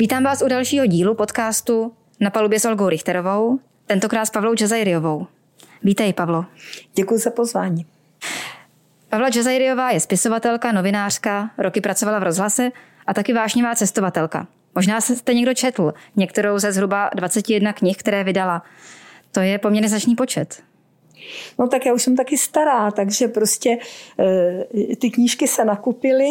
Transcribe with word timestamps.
Vítám 0.00 0.24
vás 0.24 0.42
u 0.42 0.48
dalšího 0.48 0.86
dílu 0.86 1.14
podcastu 1.14 1.92
Na 2.20 2.30
palubě 2.30 2.60
s 2.60 2.64
Olgou 2.64 2.88
Richterovou, 2.88 3.58
tentokrát 3.86 4.26
s 4.26 4.30
Pavlou 4.30 4.54
Džazajriovou. 4.54 5.26
Vítej, 5.82 6.12
Pavlo. 6.12 6.44
Děkuji 6.94 7.18
za 7.20 7.30
pozvání. 7.30 7.86
Pavla 9.08 9.30
Džazajriová 9.30 9.90
je 9.90 10.00
spisovatelka, 10.00 10.72
novinářka, 10.72 11.50
roky 11.58 11.80
pracovala 11.80 12.18
v 12.18 12.22
rozhlase 12.22 12.70
a 13.06 13.14
taky 13.14 13.32
vášnivá 13.32 13.74
cestovatelka. 13.74 14.46
Možná 14.74 15.00
jste 15.00 15.34
někdo 15.34 15.54
četl 15.54 15.94
některou 16.16 16.58
ze 16.58 16.72
zhruba 16.72 17.10
21 17.14 17.72
knih, 17.72 17.96
které 17.96 18.24
vydala. 18.24 18.62
To 19.32 19.40
je 19.40 19.58
poměrně 19.58 19.88
značný 19.88 20.16
počet. 20.16 20.62
No 21.58 21.68
tak 21.68 21.86
já 21.86 21.94
už 21.94 22.02
jsem 22.02 22.16
taky 22.16 22.38
stará, 22.38 22.90
takže 22.90 23.28
prostě 23.28 23.78
e, 24.90 24.96
ty 24.96 25.10
knížky 25.10 25.48
se 25.48 25.64
nakupily. 25.64 26.30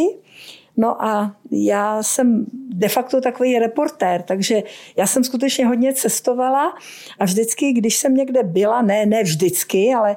No 0.81 1.03
a 1.03 1.35
já 1.51 2.03
jsem 2.03 2.45
de 2.69 2.89
facto 2.89 3.21
takový 3.21 3.59
reportér, 3.59 4.21
takže 4.21 4.63
já 4.97 5.07
jsem 5.07 5.23
skutečně 5.23 5.65
hodně 5.65 5.93
cestovala 5.93 6.73
a 7.19 7.25
vždycky, 7.25 7.73
když 7.73 7.97
jsem 7.97 8.15
někde 8.15 8.43
byla, 8.43 8.81
ne, 8.81 9.05
ne 9.05 9.23
vždycky, 9.23 9.93
ale 9.97 10.15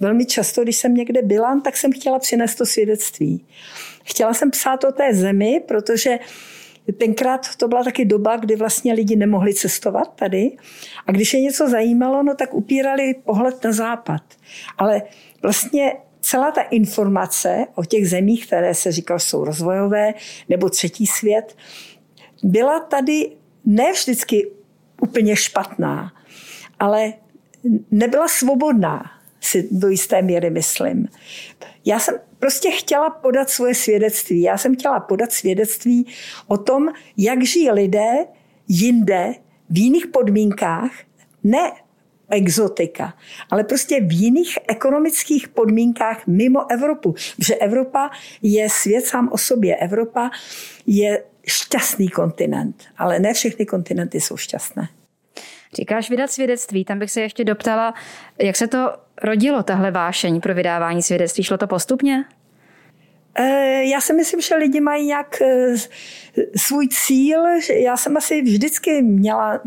velmi 0.00 0.26
často, 0.26 0.62
když 0.62 0.76
jsem 0.76 0.94
někde 0.94 1.22
byla, 1.22 1.60
tak 1.64 1.76
jsem 1.76 1.92
chtěla 1.92 2.18
přinést 2.18 2.54
to 2.54 2.66
svědectví. 2.66 3.44
Chtěla 4.04 4.34
jsem 4.34 4.50
psát 4.50 4.84
o 4.84 4.92
té 4.92 5.14
zemi, 5.14 5.62
protože 5.68 6.18
Tenkrát 6.98 7.56
to 7.56 7.68
byla 7.68 7.84
taky 7.84 8.04
doba, 8.04 8.36
kdy 8.36 8.56
vlastně 8.56 8.92
lidi 8.92 9.16
nemohli 9.16 9.54
cestovat 9.54 10.14
tady. 10.14 10.50
A 11.06 11.12
když 11.12 11.34
je 11.34 11.40
něco 11.40 11.68
zajímalo, 11.68 12.22
no 12.22 12.34
tak 12.34 12.54
upírali 12.54 13.14
pohled 13.24 13.64
na 13.64 13.72
západ. 13.72 14.22
Ale 14.78 15.02
vlastně 15.42 15.92
celá 16.22 16.50
ta 16.50 16.60
informace 16.60 17.66
o 17.74 17.84
těch 17.84 18.08
zemích, 18.08 18.46
které 18.46 18.74
se 18.74 18.92
říkal, 18.92 19.18
jsou 19.18 19.44
rozvojové 19.44 20.14
nebo 20.48 20.68
třetí 20.70 21.06
svět, 21.06 21.56
byla 22.42 22.80
tady 22.80 23.30
ne 23.64 23.92
vždycky 23.92 24.50
úplně 25.02 25.36
špatná, 25.36 26.12
ale 26.78 27.12
nebyla 27.90 28.28
svobodná, 28.28 29.10
si 29.40 29.68
do 29.70 29.88
jisté 29.88 30.22
míry 30.22 30.50
myslím. 30.50 31.08
Já 31.84 31.98
jsem 31.98 32.14
prostě 32.38 32.70
chtěla 32.70 33.10
podat 33.10 33.50
svoje 33.50 33.74
svědectví. 33.74 34.42
Já 34.42 34.58
jsem 34.58 34.74
chtěla 34.76 35.00
podat 35.00 35.32
svědectví 35.32 36.06
o 36.46 36.58
tom, 36.58 36.88
jak 37.16 37.42
žijí 37.42 37.70
lidé 37.70 38.10
jinde 38.68 39.34
v 39.70 39.78
jiných 39.78 40.06
podmínkách, 40.06 40.90
ne 41.44 41.72
exotika, 42.32 43.14
ale 43.50 43.64
prostě 43.64 44.00
v 44.00 44.12
jiných 44.12 44.58
ekonomických 44.68 45.48
podmínkách 45.48 46.26
mimo 46.26 46.70
Evropu. 46.70 47.14
Že 47.38 47.54
Evropa 47.54 48.10
je 48.42 48.70
svět 48.70 49.06
sám 49.06 49.28
o 49.32 49.38
sobě. 49.38 49.76
Evropa 49.76 50.30
je 50.86 51.22
šťastný 51.46 52.08
kontinent, 52.08 52.84
ale 52.98 53.18
ne 53.18 53.34
všechny 53.34 53.66
kontinenty 53.66 54.20
jsou 54.20 54.36
šťastné. 54.36 54.88
Říkáš 55.74 56.10
vydat 56.10 56.30
svědectví, 56.30 56.84
tam 56.84 56.98
bych 56.98 57.10
se 57.10 57.20
ještě 57.20 57.44
doptala, 57.44 57.94
jak 58.38 58.56
se 58.56 58.66
to 58.66 58.92
rodilo, 59.22 59.62
tahle 59.62 59.90
vášeň 59.90 60.40
pro 60.40 60.54
vydávání 60.54 61.02
svědectví? 61.02 61.44
Šlo 61.44 61.58
to 61.58 61.66
postupně? 61.66 62.24
Eh, 63.34 63.84
já 63.84 64.00
si 64.00 64.12
myslím, 64.12 64.40
že 64.40 64.54
lidi 64.54 64.80
mají 64.80 65.06
nějak 65.06 65.42
eh, 65.42 65.74
svůj 66.56 66.88
cíl. 66.88 67.40
Já 67.70 67.96
jsem 67.96 68.16
asi 68.16 68.42
vždycky 68.42 69.02
měla 69.02 69.60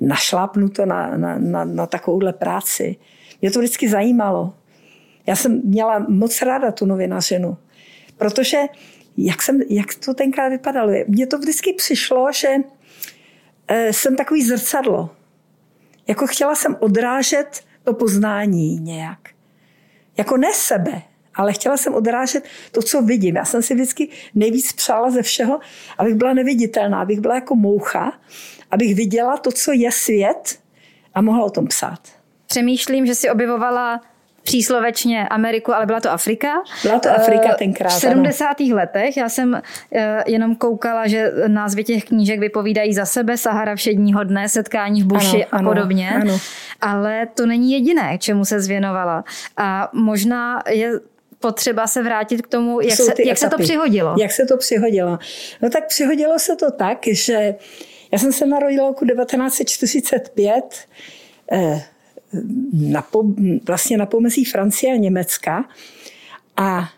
našlápnuto 0.00 0.86
na, 0.86 1.16
na, 1.16 1.38
na, 1.38 1.64
na 1.64 1.86
takovouhle 1.86 2.32
práci. 2.32 2.96
Mě 3.42 3.50
to 3.50 3.58
vždycky 3.58 3.88
zajímalo. 3.88 4.54
Já 5.26 5.36
jsem 5.36 5.62
měla 5.64 6.06
moc 6.08 6.42
ráda 6.42 6.72
tu 6.72 6.86
novinařinu, 6.86 7.56
protože 8.16 8.58
jak, 9.16 9.42
jsem, 9.42 9.60
jak 9.70 9.94
to 9.94 10.14
tenkrát 10.14 10.48
vypadalo, 10.48 10.92
mně 11.08 11.26
to 11.26 11.38
vždycky 11.38 11.72
přišlo, 11.72 12.32
že 12.32 12.48
eh, 13.68 13.92
jsem 13.92 14.16
takový 14.16 14.42
zrcadlo. 14.42 15.10
Jako 16.06 16.26
chtěla 16.26 16.54
jsem 16.54 16.76
odrážet 16.80 17.60
to 17.84 17.94
poznání 17.94 18.76
nějak. 18.76 19.18
Jako 20.16 20.36
ne 20.36 20.48
sebe, 20.54 21.02
ale 21.34 21.52
chtěla 21.52 21.76
jsem 21.76 21.94
odrážet 21.94 22.44
to, 22.72 22.82
co 22.82 23.02
vidím. 23.02 23.36
Já 23.36 23.44
jsem 23.44 23.62
si 23.62 23.74
vždycky 23.74 24.08
nejvíc 24.34 24.72
přála 24.72 25.10
ze 25.10 25.22
všeho, 25.22 25.60
abych 25.98 26.14
byla 26.14 26.32
neviditelná, 26.34 27.00
abych 27.00 27.20
byla 27.20 27.34
jako 27.34 27.54
moucha, 27.54 28.12
abych 28.70 28.94
viděla 28.94 29.36
to, 29.36 29.52
co 29.52 29.72
je 29.72 29.92
svět 29.92 30.58
a 31.14 31.20
mohla 31.20 31.44
o 31.44 31.50
tom 31.50 31.66
psát. 31.66 32.00
Přemýšlím, 32.46 33.06
že 33.06 33.14
si 33.14 33.30
objevovala 33.30 34.00
příslovečně 34.44 35.28
Ameriku, 35.28 35.74
ale 35.74 35.86
byla 35.86 36.00
to 36.00 36.10
Afrika. 36.10 36.48
Byla 36.82 36.98
to 36.98 37.10
Afrika 37.10 37.48
eh, 37.52 37.54
tenkrát. 37.58 37.88
V 37.88 37.92
70. 37.92 38.44
Ano. 38.44 38.76
letech 38.76 39.16
já 39.16 39.28
jsem 39.28 39.62
eh, 39.92 40.24
jenom 40.26 40.56
koukala, 40.56 41.06
že 41.06 41.32
názvy 41.46 41.84
těch 41.84 42.04
knížek 42.04 42.40
vypovídají 42.40 42.94
za 42.94 43.04
sebe, 43.04 43.36
Sahara 43.36 43.76
všedního 43.76 44.24
dne, 44.24 44.48
setkání 44.48 45.02
v 45.02 45.06
buši 45.06 45.44
ano, 45.44 45.68
a 45.68 45.74
podobně. 45.74 46.10
Ano, 46.10 46.22
ano. 46.22 46.38
Ale 46.80 47.26
to 47.34 47.46
není 47.46 47.72
jediné, 47.72 48.18
čemu 48.18 48.44
se 48.44 48.60
zvěnovala. 48.60 49.24
A 49.56 49.88
možná 49.92 50.62
je 50.70 51.00
potřeba 51.44 51.86
se 51.86 52.02
vrátit 52.02 52.42
k 52.42 52.48
tomu, 52.48 52.80
jak, 52.80 52.96
se, 52.96 53.14
jak 53.24 53.38
se 53.38 53.48
to 53.48 53.58
přihodilo. 53.58 54.16
Jak 54.20 54.32
se 54.32 54.44
to 54.44 54.56
přihodilo? 54.56 55.18
No 55.62 55.70
tak 55.70 55.86
přihodilo 55.86 56.38
se 56.38 56.56
to 56.56 56.70
tak, 56.70 56.98
že 57.06 57.54
já 58.12 58.18
jsem 58.18 58.32
se 58.32 58.46
narodila 58.46 58.88
roku 58.88 59.06
1945 59.06 60.88
eh, 61.52 61.82
na, 62.72 63.02
po, 63.02 63.22
vlastně 63.66 63.96
na 63.98 64.06
pomezí 64.06 64.44
Francie 64.44 64.92
a 64.92 64.96
Německa 64.96 65.64
a 66.56 66.88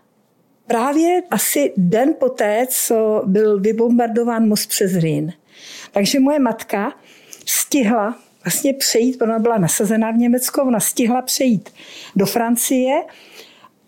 právě 0.66 1.22
asi 1.30 1.72
den 1.76 2.14
poté, 2.18 2.66
co 2.70 3.22
byl 3.26 3.60
vybombardován 3.60 4.48
most 4.48 4.66
přes 4.66 4.94
Rýn. 4.94 5.32
Takže 5.92 6.20
moje 6.20 6.38
matka 6.38 6.92
stihla 7.46 8.18
vlastně 8.44 8.74
přejít, 8.74 9.22
ona 9.22 9.38
byla 9.38 9.58
nasazená 9.58 10.10
v 10.10 10.16
Německu, 10.16 10.60
ona 10.60 10.80
stihla 10.80 11.22
přejít 11.22 11.70
do 12.16 12.26
Francie 12.26 13.02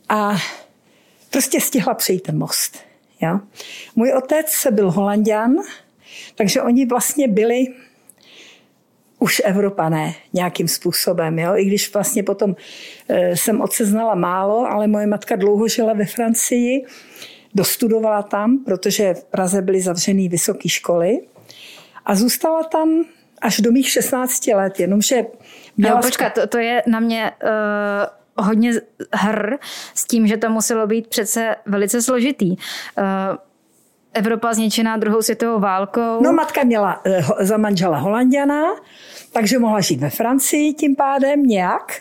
a 0.09 0.37
prostě 1.31 1.61
stihla 1.61 1.95
přejít 1.95 2.21
ten 2.21 2.39
most. 2.39 2.79
Ja? 3.21 3.41
Můj 3.97 4.13
otec 4.13 4.67
byl 4.71 4.91
holanděn, 4.91 5.57
takže 6.35 6.63
oni 6.63 6.87
vlastně 6.87 7.29
byli 7.29 7.67
už 9.19 9.43
Evropané 9.45 10.15
nějakým 10.33 10.69
způsobem. 10.69 11.39
Jo? 11.39 11.57
I 11.57 11.65
když 11.65 11.95
vlastně 11.95 12.23
potom 12.23 12.57
e, 13.09 13.37
jsem 13.37 13.61
otce 13.61 13.85
znala 13.85 14.15
málo, 14.15 14.67
ale 14.67 14.87
moje 14.87 15.07
matka 15.07 15.37
dlouho 15.37 15.69
žila 15.69 15.93
ve 15.93 16.05
Francii, 16.05 16.87
dostudovala 17.55 18.23
tam, 18.23 18.59
protože 18.65 19.15
v 19.15 19.25
Praze 19.25 19.63
byly 19.63 19.81
zavřené 19.81 20.29
vysoké 20.29 20.69
školy 20.69 21.19
a 22.07 22.15
zůstala 22.15 22.65
tam 22.65 23.05
až 23.41 23.61
do 23.61 23.73
mých 23.73 23.91
16 23.91 24.47
let, 24.47 24.81
jenomže 24.81 25.25
měla... 25.77 25.95
No, 25.95 26.03
počkat, 26.03 26.33
to, 26.33 26.47
to 26.47 26.59
je 26.59 26.83
na 26.87 27.01
mě 27.01 27.31
uh, 27.43 28.18
hodně 28.39 28.73
hr 29.15 29.57
s 29.95 30.05
tím, 30.05 30.27
že 30.27 30.37
to 30.37 30.51
muselo 30.51 30.87
být 30.87 31.07
přece 31.07 31.57
velice 31.67 32.03
složitý. 32.03 32.51
Uh, 32.51 32.57
Evropa 34.15 34.55
zničená 34.55 34.97
druhou 34.97 35.23
světovou 35.23 35.61
válkou. 35.61 36.23
No 36.23 36.33
matka 36.33 36.65
měla 36.65 37.01
uh, 37.07 37.13
za 37.41 37.57
manžela 37.57 37.99
Holandiana, 37.99 38.65
takže 39.33 39.59
mohla 39.59 39.81
žít 39.81 40.01
ve 40.01 40.11
Francii 40.11 40.75
tím 40.75 40.97
pádem 40.97 41.43
nějak. 41.43 42.01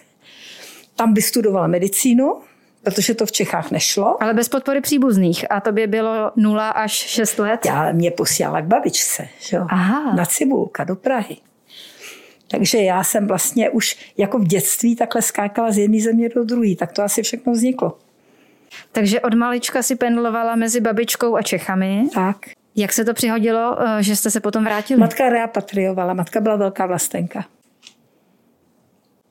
Tam 0.95 1.13
vystudovala 1.13 1.67
medicínu, 1.67 2.41
protože 2.83 3.13
to 3.13 3.25
v 3.25 3.31
Čechách 3.31 3.71
nešlo. 3.71 4.23
Ale 4.23 4.33
bez 4.33 4.49
podpory 4.49 4.81
příbuzných. 4.81 5.51
A 5.51 5.59
to 5.61 5.71
by 5.71 5.87
bylo 5.87 6.31
0 6.35 6.69
až 6.69 6.91
6 6.91 7.39
let? 7.39 7.65
Já 7.65 7.91
mě 7.91 8.11
posílala 8.11 8.61
k 8.61 8.65
babičce, 8.65 9.27
že? 9.39 9.57
Aha. 9.57 10.15
na 10.15 10.25
Cibulka 10.25 10.83
do 10.83 10.95
Prahy. 10.95 11.37
Takže 12.47 12.77
já 12.77 13.03
jsem 13.03 13.27
vlastně 13.27 13.69
už 13.69 14.13
jako 14.17 14.39
v 14.39 14.47
dětství 14.47 14.95
takhle 14.95 15.21
skákala 15.21 15.71
z 15.71 15.77
jedné 15.77 16.01
země 16.01 16.29
do 16.29 16.43
druhé. 16.43 16.75
Tak 16.75 16.91
to 16.91 17.03
asi 17.03 17.23
všechno 17.23 17.53
vzniklo. 17.53 17.97
Takže 18.91 19.21
od 19.21 19.33
malička 19.33 19.83
si 19.83 19.95
pendlovala 19.95 20.55
mezi 20.55 20.81
babičkou 20.81 21.35
a 21.35 21.41
Čechami. 21.41 22.03
Tak. 22.13 22.38
Jak 22.75 22.94
se 22.94 23.05
to 23.05 23.13
přihodilo, 23.13 23.77
eh, 23.81 24.03
že 24.03 24.15
jste 24.15 24.31
se 24.31 24.39
potom 24.39 24.63
vrátili? 24.63 24.99
Matka 24.99 25.29
repatriovala, 25.29 26.13
matka 26.13 26.41
byla 26.41 26.55
velká 26.55 26.85
vlastenka. 26.85 27.45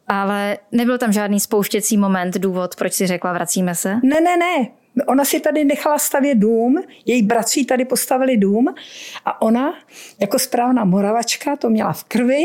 Ale 0.09 0.59
nebyl 0.73 0.99
tam 0.99 1.13
žádný 1.13 1.41
spouštěcí 1.41 1.97
moment, 1.97 2.35
důvod, 2.35 2.77
proč 2.77 2.93
si 2.93 3.07
řekla, 3.07 3.33
vracíme 3.33 3.75
se? 3.75 3.95
Ne, 3.95 4.21
ne, 4.21 4.37
ne. 4.37 4.69
Ona 5.07 5.25
si 5.25 5.41
tady 5.41 5.65
nechala 5.65 5.99
stavět 5.99 6.35
dům, 6.35 6.83
její 7.07 7.23
bratři 7.23 7.65
tady 7.65 7.85
postavili 7.85 8.37
dům 8.37 8.75
a 9.25 9.43
ona 9.43 9.75
jako 10.21 10.39
správná 10.39 10.85
moravačka 10.85 11.57
to 11.57 11.71
měla 11.71 11.93
v 11.93 12.05
krvi 12.05 12.45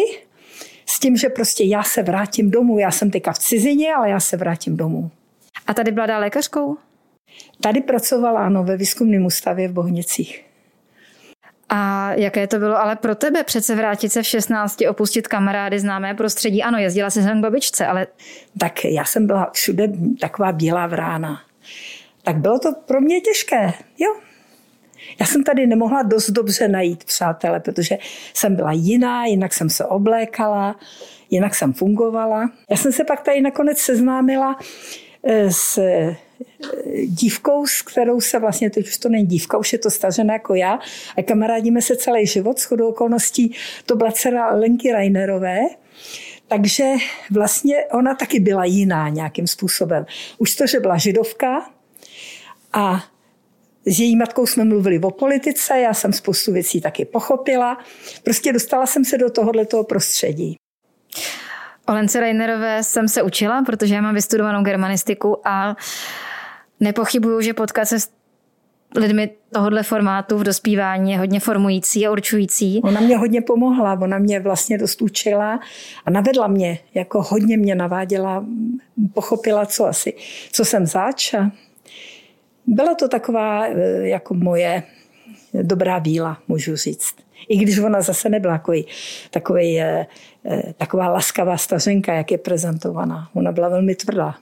s 0.92 1.00
tím, 1.00 1.18
že 1.18 1.30
prostě 1.30 1.64
já 1.64 1.84
se 1.84 2.04
vrátím 2.04 2.52
domů. 2.52 2.80
Já 2.80 2.92
jsem 2.92 3.12
teďka 3.12 3.32
v 3.32 3.40
cizině, 3.40 3.94
ale 3.96 4.10
já 4.10 4.20
se 4.20 4.38
vrátím 4.38 4.78
domů. 4.78 5.12
A 5.68 5.74
tady 5.74 5.92
byla 5.92 6.18
lékařkou? 6.18 6.78
Tady 7.62 7.82
pracovala, 7.82 8.46
ano, 8.46 8.64
ve 8.64 8.78
výzkumném 8.78 9.26
ústavě 9.26 9.68
v 9.68 9.74
Bohnicích. 9.74 10.46
A 11.70 12.12
jaké 12.14 12.48
to 12.48 12.60
bylo 12.60 12.78
ale 12.78 12.96
pro 12.96 13.16
tebe 13.16 13.44
přece 13.44 13.76
vrátit 13.76 14.10
se 14.10 14.22
v 14.22 14.28
16, 14.28 14.82
opustit 14.90 15.28
kamarády, 15.28 15.80
známé 15.80 16.14
prostředí? 16.14 16.64
Ano, 16.64 16.78
jezdila 16.78 17.10
se 17.10 17.24
sem 17.24 17.40
k 17.40 17.42
babičce, 17.42 17.86
ale... 17.86 18.08
Tak 18.60 18.86
já 18.86 19.06
jsem 19.06 19.28
byla 19.28 19.50
všude 19.54 19.88
taková 20.22 20.52
bílá 20.52 20.88
vrána. 20.88 21.42
Tak 22.24 22.38
bylo 22.38 22.60
to 22.60 22.74
pro 22.86 23.02
mě 23.02 23.22
těžké, 23.22 23.74
jo. 23.98 24.16
Já 25.20 25.26
jsem 25.26 25.44
tady 25.44 25.68
nemohla 25.68 26.04
dost 26.04 26.30
dobře 26.30 26.68
najít 26.68 27.04
přátele, 27.04 27.60
protože 27.60 27.98
jsem 28.34 28.56
byla 28.56 28.72
jiná, 28.72 29.26
jinak 29.26 29.54
jsem 29.54 29.70
se 29.70 29.86
oblékala, 29.86 30.76
jinak 31.30 31.56
jsem 31.56 31.74
fungovala. 31.74 32.52
Já 32.70 32.78
jsem 32.78 32.92
se 32.92 33.04
pak 33.04 33.22
tady 33.22 33.42
nakonec 33.42 33.78
seznámila 33.78 34.60
eh, 35.24 35.52
s 35.52 35.78
eh, 35.78 36.16
dívkou, 37.06 37.68
s 37.68 37.82
kterou 37.82 38.22
se 38.22 38.40
vlastně, 38.40 38.70
teď 38.70 38.88
už 38.88 38.98
to 38.98 39.10
není 39.10 39.26
dívka, 39.26 39.58
už 39.58 39.74
je 39.74 39.80
to 39.80 39.90
stažená 39.90 40.34
jako 40.34 40.56
já, 40.56 40.80
a 41.18 41.24
kamarádíme 41.24 41.82
se 41.82 41.96
celý 41.96 42.28
život, 42.28 42.60
s 42.60 42.64
chodou 42.64 42.90
okolností, 42.90 43.56
to 43.86 43.96
byla 43.96 44.12
dcera 44.12 44.56
Lenky 44.56 44.92
Reinerové, 44.92 45.60
takže 46.48 46.94
vlastně 47.32 47.76
ona 47.92 48.16
taky 48.16 48.40
byla 48.40 48.66
jiná 48.66 49.10
nějakým 49.10 49.48
způsobem. 49.48 50.06
Už 50.38 50.56
to, 50.56 50.68
že 50.68 50.80
byla 50.80 50.98
židovka 50.98 51.70
a 52.74 53.04
s 53.86 54.00
její 54.00 54.16
matkou 54.16 54.46
jsme 54.46 54.64
mluvili 54.64 55.00
o 55.00 55.12
politice, 55.12 55.80
já 55.80 55.94
jsem 55.94 56.14
spoustu 56.14 56.54
věcí 56.54 56.82
taky 56.82 57.06
pochopila. 57.06 57.78
Prostě 58.24 58.54
dostala 58.54 58.86
jsem 58.86 59.06
se 59.06 59.18
do 59.18 59.30
tohoto 59.30 59.84
prostředí. 59.84 60.56
O 61.88 61.94
Lence 61.94 62.20
Reinerové 62.20 62.84
jsem 62.84 63.08
se 63.08 63.22
učila, 63.22 63.62
protože 63.62 63.96
já 63.96 64.02
mám 64.02 64.16
vystudovanou 64.16 64.64
germanistiku 64.64 65.48
a 65.48 65.76
nepochybuju, 66.80 67.42
že 67.42 67.54
potkat 67.54 67.86
se 67.86 68.00
s 68.00 68.10
lidmi 68.96 69.30
tohohle 69.54 69.84
formátu 69.84 70.38
v 70.38 70.44
dospívání 70.44 71.12
je 71.12 71.18
hodně 71.18 71.40
formující 71.40 72.08
a 72.08 72.12
určující. 72.12 72.82
Ona 72.84 73.02
mě 73.02 73.18
hodně 73.18 73.42
pomohla, 73.42 74.00
ona 74.02 74.18
mě 74.18 74.40
vlastně 74.40 74.78
dost 74.78 75.02
učila 75.02 75.60
a 76.06 76.12
navedla 76.12 76.48
mě, 76.48 76.80
jako 76.94 77.22
hodně 77.22 77.58
mě 77.58 77.76
naváděla, 77.76 78.46
pochopila, 79.14 79.66
co 79.66 79.86
asi, 79.86 80.14
co 80.52 80.66
jsem 80.66 80.86
zač 80.86 81.34
a 81.34 81.52
byla 82.68 82.96
to 82.96 83.08
taková 83.08 83.68
eh, 83.68 84.08
jako 84.08 84.34
moje 84.34 84.84
dobrá 85.62 86.00
víla, 86.00 86.38
můžu 86.48 86.76
říct. 86.76 87.16
I 87.50 87.58
když 87.58 87.80
ona 87.80 88.02
zase 88.02 88.30
nebyla 88.30 88.58
takový, 88.58 88.86
takový, 89.32 89.82
eh, 89.82 90.06
eh, 90.46 90.74
taková 90.78 91.08
laskavá 91.10 91.58
stařenka, 91.58 92.14
jak 92.14 92.32
je 92.32 92.38
prezentovaná. 92.38 93.30
Ona 93.34 93.52
byla 93.52 93.70
velmi 93.70 93.96
tvrdá. 93.96 94.36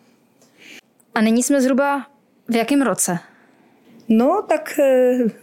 A 1.16 1.22
nyní 1.22 1.44
jsme 1.44 1.62
zhruba 1.62 2.06
v 2.48 2.56
jakém 2.56 2.82
roce? 2.82 3.20
No, 4.08 4.46
tak 4.50 4.80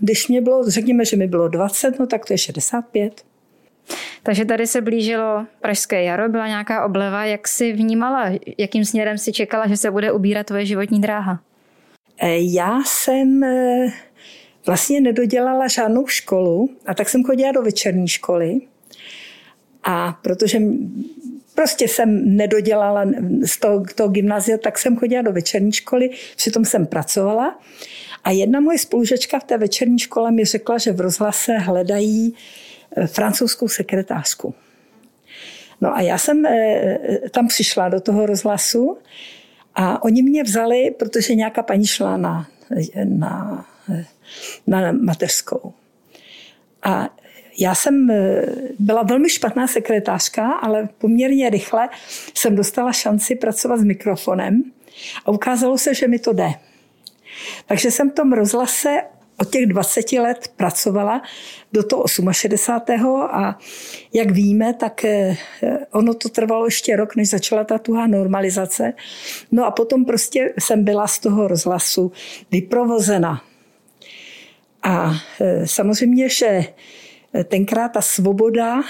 když 0.01 0.29
mě 0.29 0.41
bylo, 0.41 0.71
řekněme, 0.71 1.05
že 1.05 1.17
mi 1.17 1.27
bylo 1.27 1.49
20, 1.49 1.99
no 1.99 2.07
tak 2.07 2.25
to 2.25 2.33
je 2.33 2.39
65. 2.39 3.25
Takže 4.23 4.45
tady 4.45 4.67
se 4.67 4.81
blížilo 4.81 5.47
Pražské 5.61 6.03
jaro, 6.03 6.29
byla 6.29 6.49
nějaká 6.49 6.85
obleva. 6.85 7.25
Jak 7.25 7.49
si 7.49 7.73
vnímala, 7.73 8.31
jakým 8.59 8.85
směrem 8.85 9.19
si 9.19 9.33
čekala, 9.33 9.69
že 9.69 9.77
se 9.77 9.91
bude 9.91 10.13
ubírat 10.13 10.47
tvoje 10.47 10.67
životní 10.67 11.01
dráha? 11.01 11.41
Eh, 12.19 12.39
já 12.39 12.83
jsem 12.87 13.45
eh, 13.45 13.93
vlastně 14.67 15.01
nedodělala 15.01 15.69
žádnou 15.69 16.07
školu 16.07 16.71
a 16.87 16.95
tak 16.95 17.09
jsem 17.09 17.25
chodila 17.25 17.53
do 17.53 17.63
večerní 17.63 18.09
školy. 18.09 18.61
A 19.85 20.13
protože 20.23 20.61
prostě 21.55 21.89
jsem 21.89 22.37
nedodělala 22.37 23.05
z 23.45 23.59
toho, 23.59 23.85
toho 23.95 24.09
gymnázia, 24.09 24.59
tak 24.59 24.79
jsem 24.79 24.97
chodila 24.97 25.23
do 25.23 25.33
večerní 25.33 25.73
školy, 25.73 26.11
přitom 26.37 26.65
jsem 26.65 26.87
pracovala. 26.87 27.61
A 28.25 28.31
jedna 28.31 28.61
moje 28.61 28.79
spolužečka 28.79 29.39
v 29.39 29.45
té 29.45 29.59
večerní 29.59 29.99
škole 29.99 30.31
mi 30.31 30.45
řekla, 30.45 30.79
že 30.79 30.93
v 30.93 31.01
rozhlase 31.01 31.59
hledají 31.59 32.35
eh, 32.97 33.07
francouzskou 33.07 33.69
sekretářku. 33.69 34.55
No 35.81 35.97
a 35.97 36.01
já 36.01 36.19
jsem 36.19 36.43
tam 37.31 37.49
přišla 37.49 37.89
do 37.89 38.01
toho 38.01 38.27
rozhlasu 38.27 38.99
a 39.77 40.03
oni 40.03 40.23
mě 40.23 40.43
vzali, 40.43 40.91
protože 40.99 41.35
nějaká 41.35 41.63
paní 41.63 41.87
šla 41.87 42.17
na, 42.17 42.49
na, 43.05 43.67
na 44.67 44.93
mateřskou. 44.93 45.73
A 46.83 47.09
já 47.59 47.75
jsem 47.75 48.11
eh, 48.11 48.43
byla 48.79 49.03
velmi 49.03 49.31
špatná 49.31 49.67
sekretářka, 49.67 50.53
ale 50.53 50.89
poměrně 50.99 51.51
rychle 51.51 51.89
jsem 52.35 52.57
dostala 52.57 52.93
šanci 52.93 53.35
pracovat 53.35 53.77
s 53.81 53.85
mikrofonem 53.85 54.63
a 55.25 55.31
ukázalo 55.31 55.79
se, 55.79 55.95
že 55.95 56.09
mi 56.09 56.19
to 56.19 56.33
jde. 56.33 56.51
Takže 57.67 57.91
jsem 57.91 58.11
v 58.11 58.15
tom 58.15 58.33
rozhlase 58.33 59.03
od 59.41 59.51
těch 59.51 59.67
20 59.67 60.13
let 60.13 60.51
pracovala 60.57 61.23
do 61.73 61.83
toho 61.83 62.05
68. 62.33 63.07
a 63.31 63.59
jak 64.13 64.31
víme, 64.31 64.75
tak 64.75 65.05
eh, 65.05 65.37
ono 65.93 66.15
to 66.15 66.29
trvalo 66.29 66.65
ještě 66.65 66.97
rok, 66.97 67.17
než 67.17 67.29
začala 67.29 67.65
ta 67.65 67.79
tuhá 67.79 68.07
normalizace. 68.07 68.93
No 69.53 69.67
a 69.67 69.71
potom 69.71 70.05
prostě 70.05 70.55
jsem 70.59 70.85
byla 70.85 71.07
z 71.07 71.19
toho 71.19 71.49
rozhlasu 71.49 72.13
vyprovozena. 72.51 73.43
A 74.83 75.13
eh, 75.41 75.67
samozřejmě, 75.67 76.29
že 76.29 76.65
tenkrát 77.45 77.89
ta 77.89 78.01
svoboda, 78.01 78.83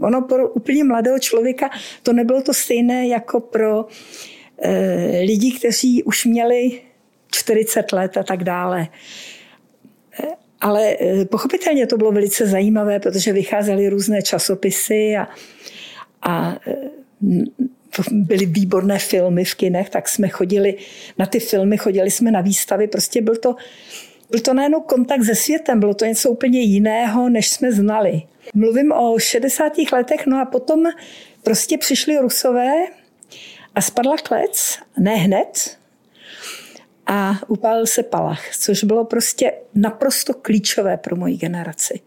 ono 0.00 0.22
pro 0.22 0.48
úplně 0.48 0.84
mladého 0.84 1.18
člověka 1.18 1.70
to 2.02 2.12
nebylo 2.12 2.42
to 2.42 2.54
stejné 2.54 3.08
jako 3.08 3.40
pro 3.40 3.86
eh, 4.62 5.20
lidi, 5.20 5.52
kteří 5.52 6.02
už 6.02 6.24
měli 6.24 6.80
40 7.30 7.92
let 7.92 8.16
a 8.16 8.22
tak 8.22 8.44
dále. 8.44 8.88
Ale 10.60 10.96
eh, 11.00 11.24
pochopitelně 11.24 11.86
to 11.86 11.96
bylo 11.96 12.12
velice 12.12 12.46
zajímavé, 12.46 13.00
protože 13.00 13.32
vycházely 13.32 13.88
různé 13.88 14.22
časopisy 14.22 15.16
a, 15.16 15.28
a 16.22 16.56
eh, 16.66 16.74
byly 18.10 18.46
výborné 18.46 18.98
filmy 18.98 19.44
v 19.44 19.54
kinech, 19.54 19.90
tak 19.90 20.08
jsme 20.08 20.28
chodili 20.28 20.76
na 21.18 21.26
ty 21.26 21.40
filmy, 21.40 21.78
chodili 21.78 22.10
jsme 22.10 22.30
na 22.30 22.40
výstavy. 22.40 22.86
Prostě 22.88 23.22
byl 23.22 23.36
to, 23.36 23.56
byl 24.30 24.40
to 24.40 24.54
najednou 24.54 24.80
kontakt 24.80 25.24
se 25.24 25.34
světem, 25.34 25.80
bylo 25.80 25.94
to 25.94 26.04
něco 26.04 26.30
úplně 26.30 26.60
jiného, 26.60 27.28
než 27.28 27.48
jsme 27.48 27.72
znali. 27.72 28.22
Mluvím 28.54 28.92
o 28.92 29.18
60. 29.18 29.72
letech, 29.92 30.26
no 30.26 30.40
a 30.40 30.44
potom 30.44 30.82
prostě 31.42 31.78
přišli 31.78 32.18
Rusové 32.18 32.72
a 33.74 33.80
spadla 33.80 34.16
klec, 34.16 34.78
ne 34.98 35.14
hned, 35.14 35.78
a 37.10 37.38
upálil 37.48 37.86
se 37.86 38.02
palach, 38.02 38.56
což 38.56 38.84
bylo 38.84 39.04
prostě 39.04 39.52
naprosto 39.74 40.34
klíčové 40.34 40.96
pro 40.96 41.16
moji 41.16 41.36
generaci. 41.36 42.00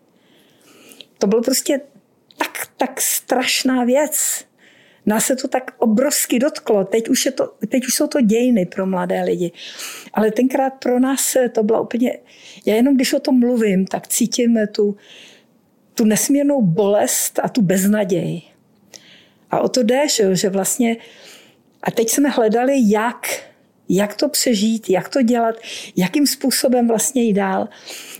To 1.18 1.28
bylo 1.28 1.42
prostě 1.42 1.82
tak, 2.38 2.68
tak 2.78 3.02
strašná 3.02 3.84
věc. 3.84 4.46
Nás 5.06 5.26
se 5.26 5.36
to 5.36 5.48
tak 5.48 5.72
obrovsky 5.78 6.40
dotklo. 6.40 6.84
Teď 6.84 7.10
už, 7.10 7.26
je 7.26 7.32
to, 7.32 7.54
teď 7.68 7.88
už 7.88 7.94
jsou 7.94 8.08
to 8.08 8.22
dějiny 8.22 8.66
pro 8.66 8.86
mladé 8.86 9.24
lidi. 9.24 9.52
Ale 10.14 10.32
tenkrát 10.32 10.70
pro 10.70 11.00
nás 11.00 11.38
to 11.52 11.64
byla 11.64 11.82
úplně... 11.82 12.18
Já 12.66 12.76
jenom 12.76 12.96
když 12.96 13.14
o 13.14 13.20
tom 13.20 13.40
mluvím, 13.40 13.88
tak 13.88 14.08
cítím 14.08 14.58
tu, 14.72 14.98
tu 15.94 16.06
nesmírnou 16.06 16.62
bolest 16.62 17.40
a 17.44 17.50
tu 17.50 17.62
beznaděj. 17.62 18.42
A 19.52 19.60
o 19.60 19.70
to 19.70 19.84
jde, 19.84 20.02
že 20.34 20.50
vlastně... 20.50 20.98
A 21.84 21.92
teď 21.92 22.10
jsme 22.10 22.30
hledali, 22.30 22.74
jak 22.86 23.51
jak 23.96 24.16
to 24.16 24.30
přežít, 24.30 24.90
jak 24.90 25.10
to 25.10 25.22
dělat, 25.22 25.56
jakým 25.96 26.28
způsobem 26.28 26.88
vlastně 26.88 27.24
jít 27.24 27.34
dál. 27.34 27.70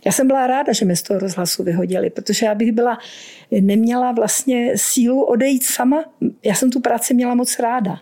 Já 0.06 0.12
jsem 0.12 0.28
byla 0.28 0.48
ráda, 0.48 0.74
že 0.74 0.86
mě 0.86 0.96
z 0.96 1.02
toho 1.02 1.20
rozhlasu 1.20 1.64
vyhodili, 1.64 2.10
protože 2.10 2.46
já 2.46 2.56
bych 2.56 2.72
byla, 2.72 2.98
neměla 3.62 4.12
vlastně 4.12 4.74
sílu 4.76 5.24
odejít 5.24 5.64
sama. 5.64 6.04
Já 6.44 6.56
jsem 6.56 6.72
tu 6.72 6.80
práci 6.80 7.14
měla 7.14 7.36
moc 7.36 7.60
ráda. 7.60 8.00